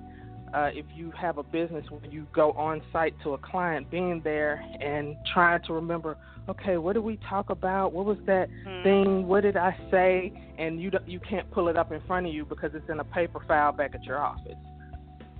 [0.54, 4.20] uh, if you have a business where you go on site to a client, being
[4.22, 6.16] there and trying to remember,
[6.48, 7.92] okay, what did we talk about?
[7.92, 8.82] What was that mm-hmm.
[8.82, 9.26] thing?
[9.26, 10.32] What did I say?
[10.58, 13.04] And you you can't pull it up in front of you because it's in a
[13.04, 14.56] paper file back at your office.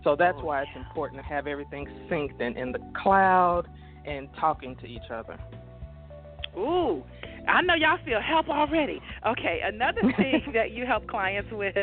[0.04, 3.64] So that's oh, why it's important to have everything synced and in the cloud
[4.04, 5.38] and talking to each other.
[6.56, 7.02] Ooh,
[7.48, 9.00] I know y'all feel help already.
[9.26, 11.76] Okay, another thing that you help clients with,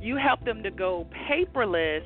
[0.00, 2.02] you help them to go paperless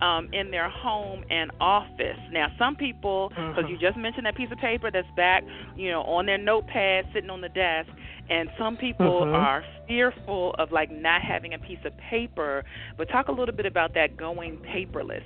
[0.00, 2.18] um, in their home and office.
[2.32, 3.68] Now, some people, because mm-hmm.
[3.68, 5.44] you just mentioned that piece of paper that's back,
[5.76, 7.88] you know, on their notepad sitting on the desk,
[8.28, 9.34] and some people mm-hmm.
[9.34, 12.64] are fearful of like not having a piece of paper.
[12.96, 15.22] But talk a little bit about that going paperless.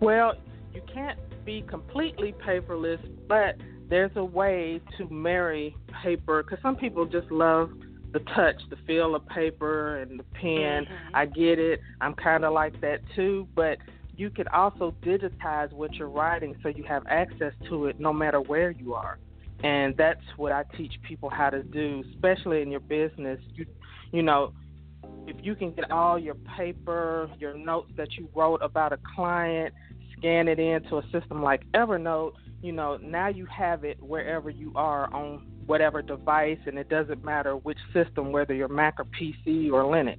[0.00, 0.34] Well,
[0.74, 3.56] you can't be completely paperless, but
[3.88, 7.70] there's a way to marry paper because some people just love
[8.12, 10.84] the touch, the feel of paper and the pen.
[10.84, 11.14] Mm-hmm.
[11.16, 11.80] I get it.
[12.00, 13.78] I'm kind of like that too, but
[14.16, 18.40] you can also digitize what you're writing so you have access to it no matter
[18.40, 19.18] where you are.
[19.62, 23.40] And that's what I teach people how to do, especially in your business.
[23.54, 23.66] You
[24.12, 24.52] you know,
[25.26, 29.74] if you can get all your paper, your notes that you wrote about a client,
[30.16, 32.32] scan it into a system like Evernote,
[32.62, 37.22] you know, now you have it wherever you are on whatever device, and it doesn't
[37.24, 40.18] matter which system, whether you're Mac or PC or Linux.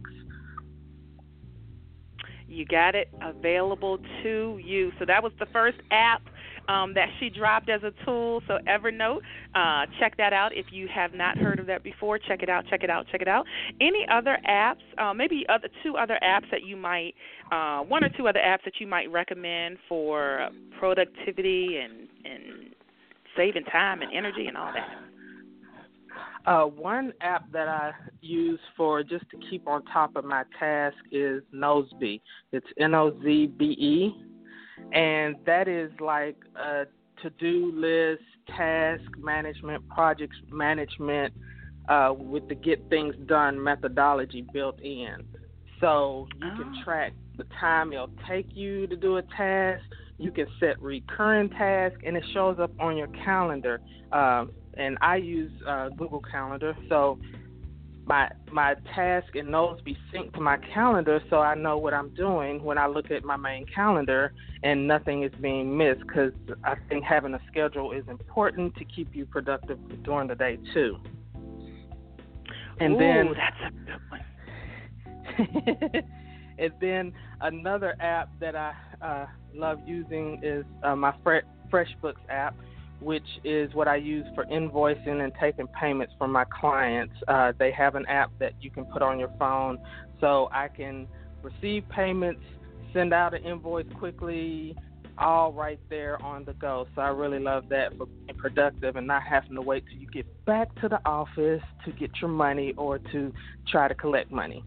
[2.47, 4.91] You got it available to you.
[4.99, 6.21] So that was the first app
[6.67, 8.41] um, that she dropped as a tool.
[8.47, 9.21] So Evernote,
[9.55, 12.19] uh, check that out if you have not heard of that before.
[12.19, 12.65] Check it out.
[12.69, 13.07] Check it out.
[13.11, 13.45] Check it out.
[13.81, 14.83] Any other apps?
[14.97, 17.15] Uh, maybe other two other apps that you might,
[17.51, 22.75] uh, one or two other apps that you might recommend for productivity and and
[23.35, 25.08] saving time and energy and all that.
[26.45, 27.91] Uh, one app that I
[28.21, 32.21] use for just to keep on top of my task is Nozbe.
[32.51, 34.25] It's N O Z B E
[34.93, 36.85] and that is like a
[37.21, 38.23] to-do list,
[38.55, 41.33] task management, projects management
[41.89, 45.23] uh, with the get things done methodology built in.
[45.79, 46.57] So you oh.
[46.57, 49.83] can track the time it'll take you to do a task.
[50.17, 53.79] You can set recurring tasks, and it shows up on your calendar.
[54.11, 57.19] Um, and I use uh, Google Calendar, so
[58.05, 62.09] my my task and notes be synced to my calendar, so I know what I'm
[62.15, 66.01] doing when I look at my main calendar, and nothing is being missed.
[66.01, 66.31] Because
[66.63, 70.97] I think having a schedule is important to keep you productive during the day too.
[72.79, 76.03] And Ooh, then that's a good one.
[76.57, 81.13] and then another app that I uh, love using is uh, my
[81.69, 82.55] FreshBooks app,
[83.01, 87.13] which is what I use for invoicing and taking payments from my clients.
[87.27, 89.79] Uh, they have an app that you can put on your phone
[90.19, 91.07] so I can
[91.41, 92.41] receive payments,
[92.93, 94.75] send out an invoice quickly,
[95.17, 96.87] all right there on the go.
[96.95, 100.07] So I really love that for being productive and not having to wait till you
[100.07, 103.33] get back to the office to get your money or to
[103.69, 104.63] try to collect money.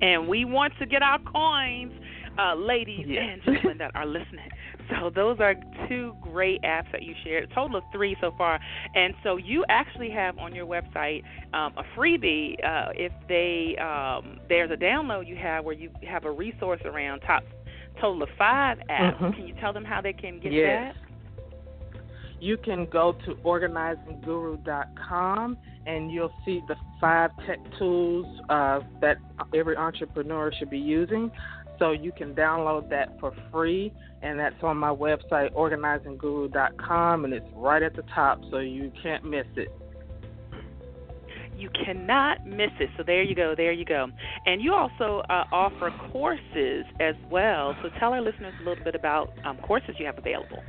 [0.00, 1.92] And we want to get our coins,
[2.38, 3.22] uh, ladies Yeah.
[3.22, 4.50] and gentlemen that are listening.
[4.90, 5.54] So those are
[5.88, 7.50] two great apps that you shared.
[7.50, 8.60] A total of three so far.
[8.94, 11.22] And so you actually have on your website
[11.52, 12.54] um, a freebie.
[12.64, 17.20] Uh, if they um, there's a download you have where you have a resource around
[17.20, 17.42] top
[18.00, 19.16] total of five apps.
[19.18, 19.36] Mhm.
[19.36, 20.94] Can you tell them how they can get Yes.
[20.94, 21.00] that?
[22.40, 25.56] You can go to organizingguru.com
[25.86, 29.18] and you'll see the five tech tools uh, that
[29.54, 31.30] every entrepreneur should be using.
[31.78, 37.46] So you can download that for free, and that's on my website, organizingguru.com, and it's
[37.54, 39.68] right at the top, so you can't miss it.
[41.56, 42.90] You cannot miss it.
[42.96, 44.08] So there you go, there you go.
[44.46, 47.76] And you also uh, offer courses as well.
[47.82, 50.62] So tell our listeners a little bit about um, courses you have available.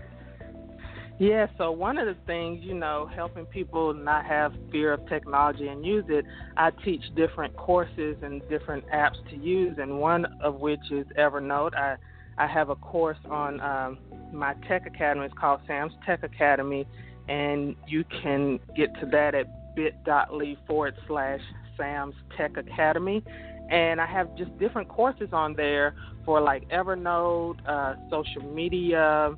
[1.18, 5.70] Yeah, so one of the things, you know, helping people not have fear of technology
[5.70, 6.26] and use it,
[6.58, 11.74] I teach different courses and different apps to use, and one of which is Evernote.
[11.74, 11.96] I
[12.38, 13.98] I have a course on um,
[14.34, 15.26] my tech academy.
[15.26, 16.86] It's called Sam's Tech Academy,
[17.30, 21.40] and you can get to that at bit.ly forward slash
[21.78, 23.24] Sam's Tech Academy.
[23.70, 25.96] And I have just different courses on there
[26.26, 29.34] for like Evernote, uh, social media,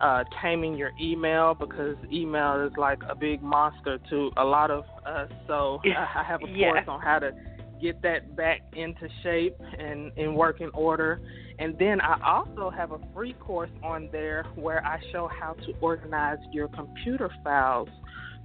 [0.00, 4.84] uh, taming your email because email is like a big monster to a lot of
[5.06, 5.30] us.
[5.46, 6.72] So I I have a Yeah.
[6.72, 7.32] course on how to
[7.80, 11.20] get that back into shape and in working order.
[11.58, 15.72] And then I also have a free course on there where I show how to
[15.80, 17.88] organize your computer files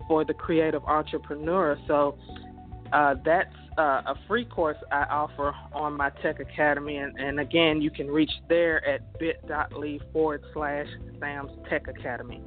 [0.07, 1.77] for the creative entrepreneur.
[1.87, 2.17] So
[2.91, 6.97] uh, that's uh, a free course I offer on my Tech Academy.
[6.97, 10.87] And, and again, you can reach there at bit.ly forward slash
[11.19, 12.41] Sam's Tech Academy.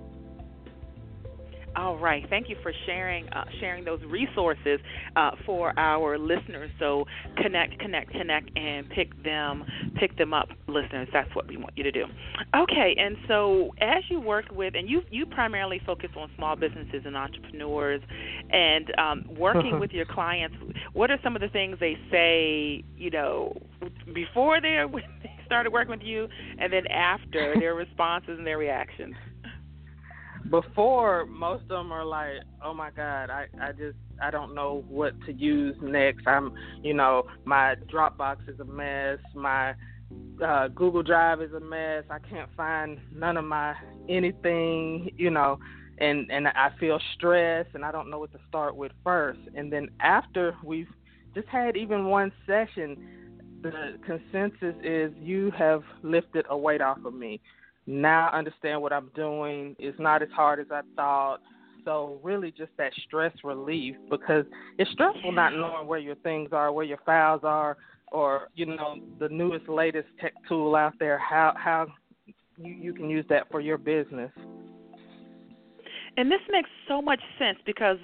[1.76, 2.24] All right.
[2.28, 4.80] Thank you for sharing uh, sharing those resources
[5.16, 6.70] uh, for our listeners.
[6.78, 7.04] So
[7.36, 9.64] connect, connect, connect, and pick them
[9.96, 11.08] pick them up, listeners.
[11.12, 12.04] That's what we want you to do.
[12.54, 12.96] Okay.
[12.98, 17.16] And so as you work with, and you you primarily focus on small businesses and
[17.16, 18.00] entrepreneurs,
[18.50, 20.56] and um, working with your clients,
[20.92, 22.84] what are some of the things they say?
[22.96, 23.56] You know,
[24.14, 24.84] before they
[25.46, 29.14] started working with you, and then after their responses and their reactions.
[30.50, 34.84] Before, most of them are like, oh my God, I, I just, I don't know
[34.88, 36.26] what to use next.
[36.26, 39.18] I'm, you know, my Dropbox is a mess.
[39.34, 39.74] My
[40.44, 42.04] uh, Google Drive is a mess.
[42.10, 43.74] I can't find none of my
[44.08, 45.58] anything, you know,
[45.98, 49.40] and and I feel stressed and I don't know what to start with first.
[49.54, 50.88] And then after we've
[51.34, 52.96] just had even one session,
[53.62, 57.40] the consensus is you have lifted a weight off of me.
[57.88, 59.74] Now I understand what I'm doing.
[59.78, 61.38] It's not as hard as I thought.
[61.86, 64.44] So really just that stress relief because
[64.78, 67.78] it's stressful not knowing where your things are, where your files are,
[68.12, 71.86] or you know the newest latest tech tool out there how how
[72.58, 74.30] you, you can use that for your business
[76.18, 77.96] And this makes so much sense because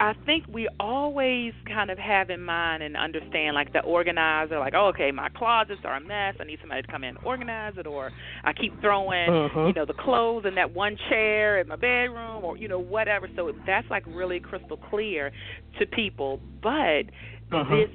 [0.00, 4.72] I think we always kind of have in mind and understand like the organizer, like,
[4.74, 6.34] oh, okay, my closets are a mess.
[6.40, 8.10] I need somebody to come in and organize it, or
[8.44, 9.66] I keep throwing, Mhm.
[9.66, 13.28] you know, the clothes in that one chair in my bedroom, or you know, whatever.
[13.36, 15.30] So that's like really crystal clear
[15.78, 16.40] to people.
[16.62, 17.10] But
[17.52, 17.68] Mhm.
[17.68, 17.90] this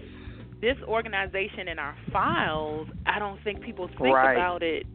[0.61, 4.33] this organization in our files, I don't think people think Right.
[4.37, 4.85] about it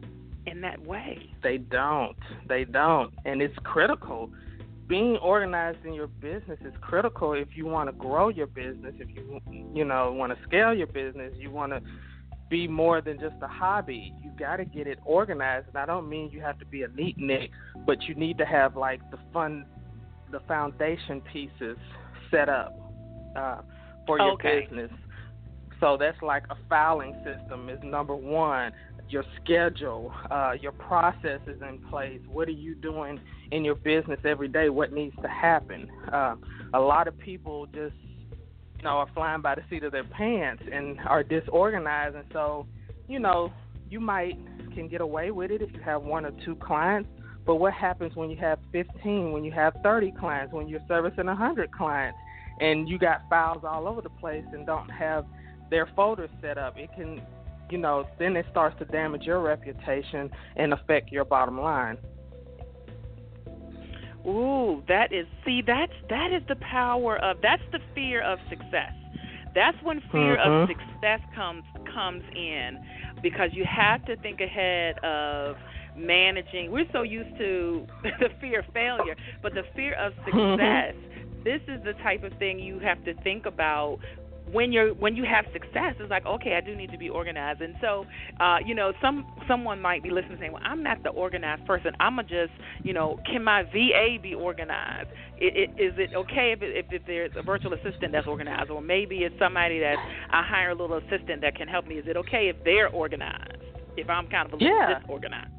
[0.45, 1.17] in that way.
[1.43, 2.15] They don't.
[2.47, 3.11] They don't.
[3.25, 4.29] And it's critical.
[4.91, 9.07] Being organized in your business is critical if you want to grow your business, if
[9.15, 9.39] you
[9.73, 11.81] you know, want to scale your business, you want to
[12.49, 14.13] be more than just a hobby.
[14.21, 15.69] You got to get it organized.
[15.69, 17.51] And I don't mean you have to be a neat nick,
[17.85, 19.65] but you need to have like the fun
[20.29, 21.77] the foundation pieces
[22.29, 22.75] set up
[23.37, 23.61] uh,
[24.05, 24.67] for your Okay.
[24.69, 24.91] business.
[25.79, 28.73] So that's like a filing system is number one.
[29.11, 32.21] Your schedule, uh, your processes in place.
[32.31, 33.19] What are you doing
[33.51, 34.69] in your business every day?
[34.69, 35.89] What needs to happen?
[36.11, 36.35] Uh,
[36.73, 37.95] a lot of people just,
[38.77, 42.65] you know, are flying by the seat of their pants and are disorganized, and so,
[43.09, 43.51] you know,
[43.89, 44.37] you might
[44.73, 47.09] can get away with it if you have one or two clients.
[47.45, 51.25] But what happens when you have 15, when you have 30 clients, when you're servicing
[51.25, 52.17] 100 clients,
[52.59, 55.25] and you got files all over the place and don't have
[55.69, 56.77] their folders set up?
[56.77, 57.21] It can,
[57.71, 61.97] you know, then it starts to damage your reputation and affect your bottom line.
[64.25, 68.93] Ooh, that is see that's that is the power of that's the fear of success.
[69.55, 70.51] That's when fear mm-hmm.
[70.51, 71.63] of success comes
[71.93, 72.79] comes in
[73.23, 75.55] because you have to think ahead of
[75.97, 76.71] managing.
[76.71, 80.93] We're so used to the fear of failure, but the fear of success.
[81.43, 83.97] this is the type of thing you have to think about
[84.51, 87.61] when you're when you have success it's like okay i do need to be organized.
[87.61, 88.05] And so
[88.39, 91.91] uh you know some someone might be listening saying well i'm not the organized person.
[91.99, 92.51] I'm a just
[92.83, 95.09] you know can my va be organized?
[95.37, 98.69] It, it, is it okay if, it, if if there's a virtual assistant that's organized?
[98.69, 99.95] Or maybe it's somebody that
[100.31, 101.95] i hire a little assistant that can help me.
[101.95, 103.57] Is it okay if they're organized?
[103.97, 104.99] If i'm kind of a little yeah.
[104.99, 105.53] disorganized.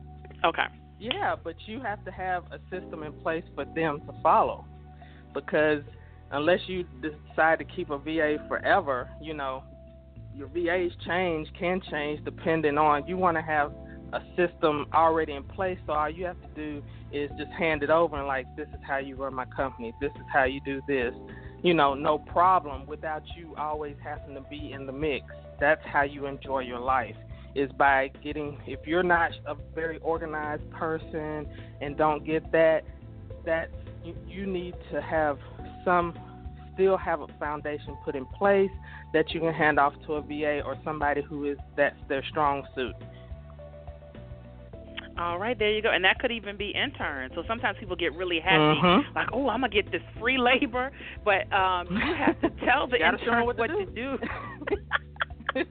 [0.44, 0.66] Okay.
[0.98, 4.64] Yeah but you have to have a system in place for them to follow.
[5.34, 5.82] Because
[6.32, 9.62] unless you decide to keep a VA forever, you know,
[10.34, 13.72] your VAs change, can change depending on you want to have
[14.12, 15.78] a system already in place.
[15.86, 18.80] So all you have to do is just hand it over and like, this is
[18.86, 19.92] how you run my company.
[20.00, 21.14] This is how you do this.
[21.62, 25.24] You know, no problem without you always having to be in the mix.
[25.60, 27.16] That's how you enjoy your life
[27.54, 31.46] is by getting if you're not a very organized person
[31.82, 32.82] and don't get that
[33.44, 33.70] that
[34.04, 35.38] you, you need to have
[35.84, 36.14] some
[36.74, 38.70] still have a foundation put in place
[39.12, 42.66] that you can hand off to a VA or somebody who is that's their strong
[42.74, 42.94] suit.
[45.18, 45.90] All right, there you go.
[45.90, 47.32] And that could even be interns.
[47.34, 49.14] So sometimes people get really happy, mm-hmm.
[49.14, 50.90] like, oh, I'm going to get this free labor.
[51.22, 54.16] But um, you have to tell the intern what, what to do.
[54.16, 54.24] To
[54.70, 54.76] do.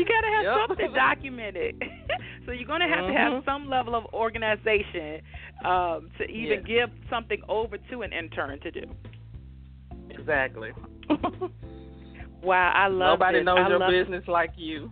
[0.00, 0.68] you got to have yep.
[0.68, 1.82] something documented.
[2.46, 3.12] so you're going to have mm-hmm.
[3.12, 5.20] to have some level of organization
[5.64, 6.88] um, to even yes.
[6.88, 8.84] give something over to an intern to do.
[10.08, 10.70] Exactly.
[12.42, 13.44] wow, I love Nobody this.
[13.44, 14.90] knows I your business like you.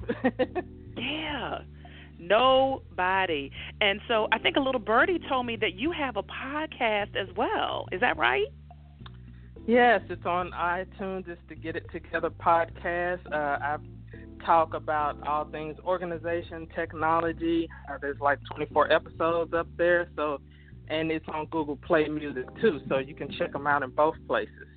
[0.97, 1.61] yeah.
[2.19, 3.51] Nobody.
[3.81, 7.29] And so I think a little birdie told me that you have a podcast as
[7.37, 7.87] well.
[7.93, 8.47] Is that right?
[9.67, 11.29] Yes, it's on iTunes.
[11.29, 13.21] It's the Get It Together podcast.
[13.31, 13.77] Uh, I
[14.39, 17.69] talk about all things organization, technology.
[17.89, 20.09] Uh, there's like 24 episodes up there.
[20.17, 20.41] So,
[20.89, 22.81] and it's on Google Play Music too.
[22.89, 24.68] So you can check them out in both places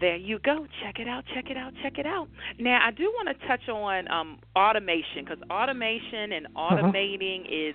[0.00, 0.66] there you go.
[0.82, 1.24] Check it out.
[1.34, 1.72] Check it out.
[1.82, 2.28] Check it out.
[2.58, 6.76] Now, I do want to touch on um, automation because automation and Uh-huh.
[6.76, 7.74] automating is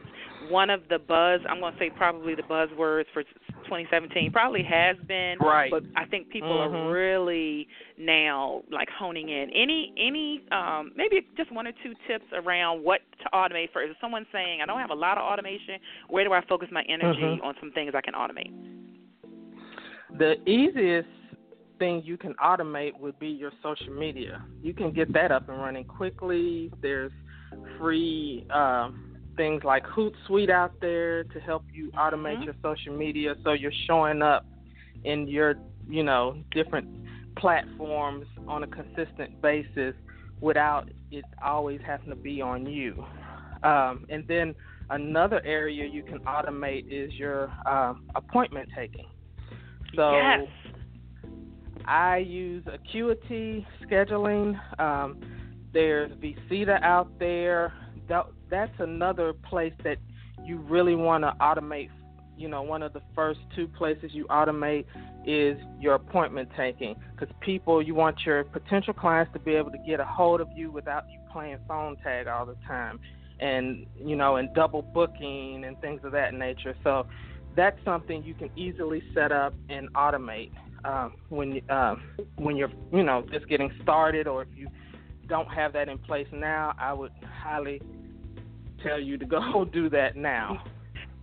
[0.49, 1.41] one of the buzz.
[1.47, 4.31] I'm going to say probably the buzzwords for 2017.
[4.31, 5.71] Probably has been, right?
[5.71, 6.75] But I think people mm-hmm.
[6.75, 7.67] are really
[7.97, 9.49] now like honing in.
[9.51, 13.81] Any any um, maybe just one or two tips around what to automate for.
[13.81, 16.83] If someone's saying I don't have a lot of automation, where do I focus my
[16.89, 17.45] energy mm-hmm.
[17.45, 18.51] on some things I can automate?
[20.17, 21.07] The easiest
[21.81, 24.45] thing you can automate would be your social media.
[24.61, 26.71] You can get that up and running quickly.
[26.79, 27.11] There's
[27.79, 32.43] free um, things like Hootsuite out there to help you automate mm-hmm.
[32.43, 34.45] your social media so you're showing up
[35.05, 35.55] in your,
[35.89, 36.87] you know, different
[37.35, 39.95] platforms on a consistent basis
[40.39, 43.03] without it always having to be on you.
[43.63, 44.53] Um, and then
[44.91, 49.07] another area you can automate is your uh, appointment taking.
[49.95, 50.47] So yes.
[51.85, 54.59] I use Acuity scheduling.
[54.79, 55.19] Um,
[55.73, 57.73] there's vCita out there.
[58.09, 59.97] That, that's another place that
[60.43, 61.89] you really want to automate.
[62.37, 64.85] You know, one of the first two places you automate
[65.25, 69.77] is your appointment taking because people, you want your potential clients to be able to
[69.77, 72.99] get a hold of you without you playing phone tag all the time
[73.39, 76.75] and, you know, and double booking and things of that nature.
[76.83, 77.05] So
[77.55, 80.51] that's something you can easily set up and automate
[80.83, 81.95] um, when uh,
[82.37, 84.67] when you're you know just getting started, or if you
[85.27, 87.11] don't have that in place now, I would
[87.43, 87.81] highly
[88.83, 90.63] tell you to go do that now.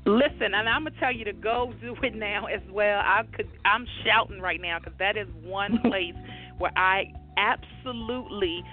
[0.07, 3.01] Listen, and I'm gonna tell you to go do it now as well.
[3.01, 6.15] I could, I'm shouting right now because that is one place
[6.59, 8.65] where I absolutely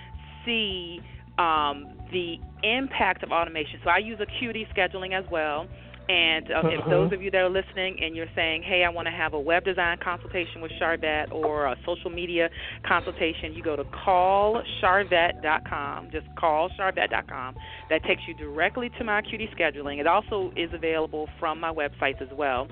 [0.45, 1.01] see
[1.37, 3.79] um, the impact of automation.
[3.83, 5.67] So I use Acuity scheduling as well.
[6.07, 9.07] And uh, if those of you that are listening and you're saying, hey, I want
[9.07, 12.49] to have a web design consultation with Sharvette or a social media
[12.87, 16.11] consultation, you go to callsharvette.com.
[16.11, 17.55] Just callsharvette.com.
[17.89, 19.99] That takes you directly to my Acuity scheduling.
[19.99, 22.67] It also is available from my websites as well.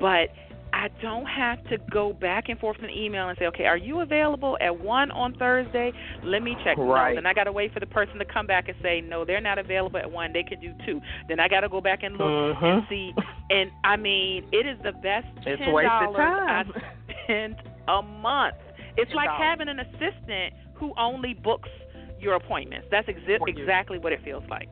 [0.00, 0.30] But
[0.72, 3.76] I don't have to go back and forth in the email and say, okay, are
[3.76, 5.92] you available at one on Thursday?
[6.24, 6.78] Let me check.
[6.78, 7.10] Right.
[7.10, 9.24] No, then I got to wait for the person to come back and say, no,
[9.24, 10.32] they're not available at one.
[10.32, 11.00] They can do two.
[11.28, 12.64] Then I got to go back and look mm-hmm.
[12.64, 13.12] and see.
[13.50, 16.64] And I mean, it is the best it's ten dollars I
[17.24, 17.56] spend
[17.88, 18.56] a month.
[18.96, 19.14] It's $10.
[19.14, 21.68] like having an assistant who only books
[22.18, 22.88] your appointments.
[22.90, 24.68] That's exi- exactly what it feels like.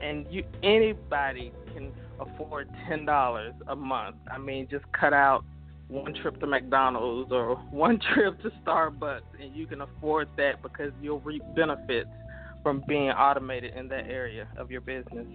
[0.00, 4.16] and you anybody can afford ten dollars a month.
[4.30, 5.44] I mean, just cut out
[5.88, 10.92] one trip to McDonald's or one trip to Starbucks, and you can afford that because
[11.00, 12.10] you'll reap benefits
[12.62, 15.26] from being automated in that area of your business.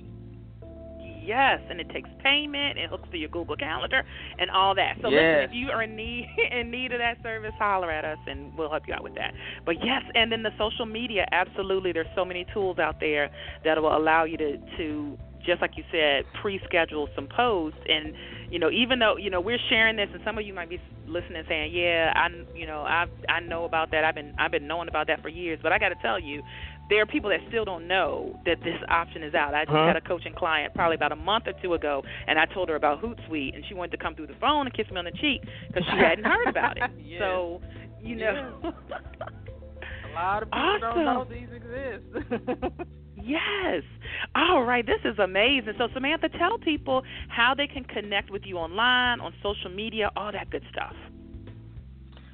[1.23, 2.79] Yes, and it takes payment.
[2.79, 4.03] It hooks to your Google Calendar
[4.39, 4.97] and all that.
[5.01, 5.21] So Yes.
[5.21, 8.57] listen, if you are in need in need of that service, holler at us and
[8.57, 9.33] we'll help you out with that.
[9.65, 11.91] But yes, and then the social media, absolutely.
[11.91, 13.29] There's so many tools out there
[13.63, 18.13] that will allow you to to just like you said, pre-schedule some posts and
[18.49, 20.79] you know even though you know we're sharing this and some of you might be
[21.07, 22.27] listening saying yeah i
[22.57, 25.29] you know i i know about that i've been i've been knowing about that for
[25.29, 26.41] years but i got to tell you
[26.89, 29.53] there are people that still don't know that this option is out.
[29.53, 29.87] I just Huh?
[29.87, 32.75] had a coaching client probably about a month or two ago, and I told her
[32.75, 35.11] about Hootsuite, and she wanted to come through the phone and kiss me on the
[35.11, 36.83] cheek because she hadn't heard about it.
[37.01, 37.19] Yes.
[37.21, 37.61] So,
[38.01, 38.59] you know,
[40.03, 42.03] A lot of people don't know these exist.
[43.23, 43.83] yes.
[44.35, 45.73] All right, this is amazing.
[45.77, 50.31] So, Samantha, tell people how they can connect with you online, on social media, all
[50.31, 50.95] that good stuff.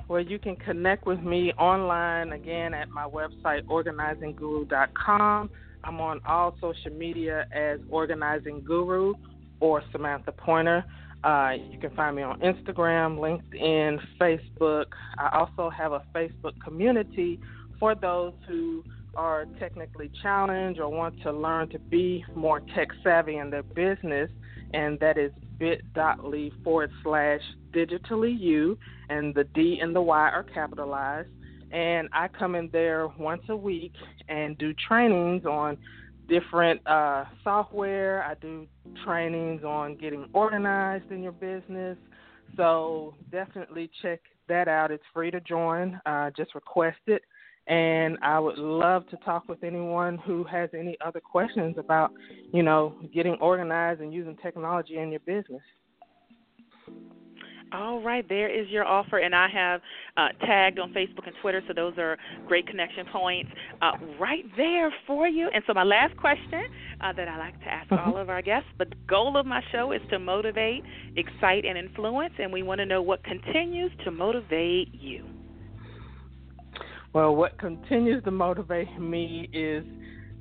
[0.08, 5.50] Well, you can connect with me online again at my website, organizingguru.com.
[5.84, 9.14] I'm on all social media as Organizing Guru
[9.60, 10.86] or Samantha Pointer.
[11.24, 14.86] Uh, you can find me on Instagram, LinkedIn, Facebook.
[15.18, 17.40] I also have a Facebook community
[17.80, 18.84] for those who
[19.18, 24.30] are technically challenged or want to learn to be more tech savvy in their business,
[24.74, 27.42] and that is bit.ly forward slash
[27.74, 28.78] digitally you,
[29.10, 31.30] and the D and the Y are capitalized.
[31.72, 33.94] And I come in there once a week
[34.30, 35.78] and do trainings on
[36.30, 38.24] different uh, software.
[38.24, 38.68] I do
[39.04, 41.98] trainings on getting organized in your business.
[42.56, 44.92] So definitely check that out.
[44.92, 46.00] It's free to join.
[46.06, 47.24] Uh, just request it.
[47.68, 52.12] And I would love to talk with anyone who has any other questions about,
[52.54, 55.62] you know, getting organized and using technology in your business.
[57.74, 59.82] All right, there is your offer, and I have
[60.16, 63.52] uh, tagged on Facebook and Twitter, so those are great connection points
[63.82, 65.50] uh, right there for you.
[65.54, 66.64] And so, my last question
[67.02, 69.92] uh, that I like to ask all of our guests the goal of my show
[69.92, 70.84] is to motivate,
[71.18, 75.26] excite, and influence, and we want to know what continues to motivate you.
[77.14, 79.84] Well, what continues to motivate me is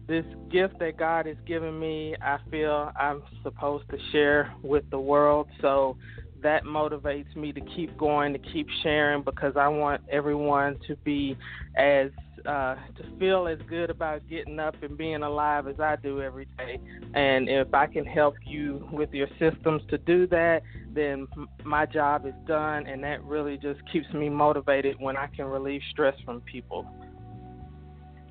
[0.08, 2.14] this gift that God has given me.
[2.20, 5.48] I feel I'm supposed to share with the world.
[5.60, 5.96] So
[6.42, 11.36] that motivates me to keep going, to keep sharing, because I want everyone to be
[11.76, 12.10] as
[12.46, 16.46] uh, to feel as good about getting up and being alive as I do every
[16.58, 16.78] day.
[17.14, 20.62] And if I can help you with your systems to do that,
[20.94, 21.26] then
[21.64, 25.82] my job is done, and that really just keeps me motivated when I can relieve
[25.90, 26.86] stress from people.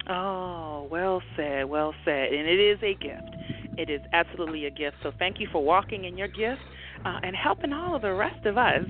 [0.08, 2.32] Oh, well said, well said.
[2.32, 3.36] And it is a gift.
[3.78, 4.98] It is absolutely a gift.
[5.04, 6.62] So thank you for walking in your gift
[7.06, 8.84] uh, and helping all of the rest of us.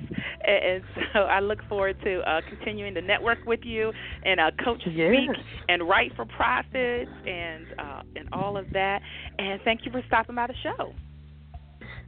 [0.48, 3.92] And so I look forward to uh, continuing to network with you
[4.24, 5.14] and uh, coach Yes.
[5.14, 9.02] speak and write for profits and uh, and all of that.
[9.38, 10.94] And thank you for stopping by the show.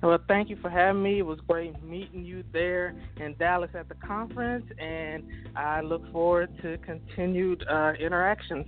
[0.01, 1.19] Well, thank you for having me.
[1.19, 5.23] It was great meeting you there in Dallas at the conference, and
[5.55, 8.67] I look forward to continued uh, interactions.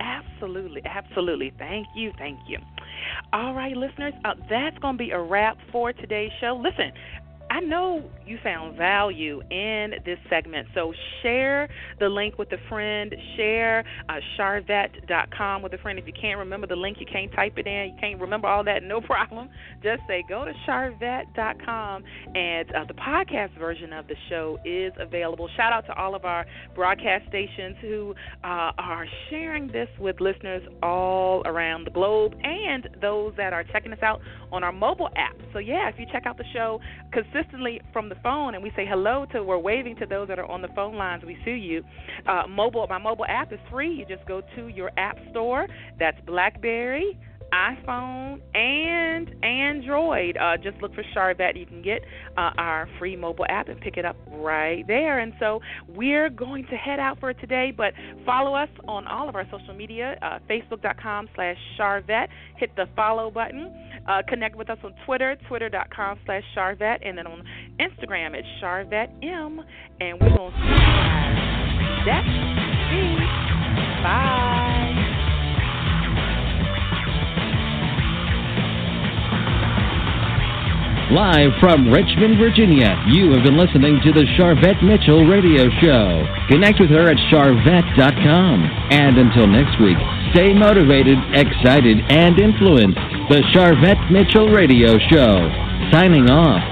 [0.00, 1.52] Absolutely, absolutely.
[1.58, 2.58] Thank you, thank you.
[3.32, 6.60] All right, listeners, uh, that's going to be a wrap for today's show.
[6.62, 6.92] Listen,
[7.52, 11.68] I know you found value in this segment, so share
[12.00, 13.14] the link with a friend.
[13.36, 15.98] Share uh, sharvette.com with a friend.
[15.98, 18.64] If you can't remember the link, you can't type it in, you can't remember all
[18.64, 19.50] that, no problem.
[19.82, 25.46] Just say go to sharvette.com, and uh, the podcast version of the show is available.
[25.54, 30.62] Shout out to all of our broadcast stations who uh, are sharing this with listeners
[30.82, 35.36] all around the globe and those that are checking us out on our mobile app.
[35.52, 36.80] So, yeah, if you check out the show
[37.12, 37.41] consistently
[37.92, 40.62] from the phone and we say hello to, we're waving to those that are on
[40.62, 41.82] the phone lines, we see you.
[42.26, 43.92] Uh, mobile, my mobile app is free.
[43.92, 45.66] You just go to your app store.
[45.98, 47.18] That's Blackberry.
[47.52, 50.36] iPhone and Android.
[50.36, 51.58] Uh, just look for Sharvette.
[51.58, 52.02] You can get
[52.36, 55.18] uh, our free mobile app and pick it up right there.
[55.18, 57.92] And so we're going to head out for today, but
[58.24, 62.28] follow us on all of our social media, uh, facebook.com slash Sharvette.
[62.56, 63.72] Hit the follow button.
[64.08, 67.44] Uh, connect with us on Twitter, twitter.com slash Sharvette, and then on
[67.78, 69.60] Instagram it's Sharvette M.
[70.00, 74.02] And we're going to see you guys next week.
[74.02, 74.71] Bye.
[81.12, 86.24] Live from Richmond, Virginia, you have been listening to the Sharvette Mitchell Radio Show.
[86.48, 88.64] Connect with her at sharvette.com.
[88.90, 89.98] And until next week,
[90.32, 92.96] stay motivated, excited, and influenced.
[93.28, 95.52] The Sharvette Mitchell Radio Show.
[95.92, 96.71] Signing off.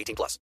[0.00, 0.38] 18 plus.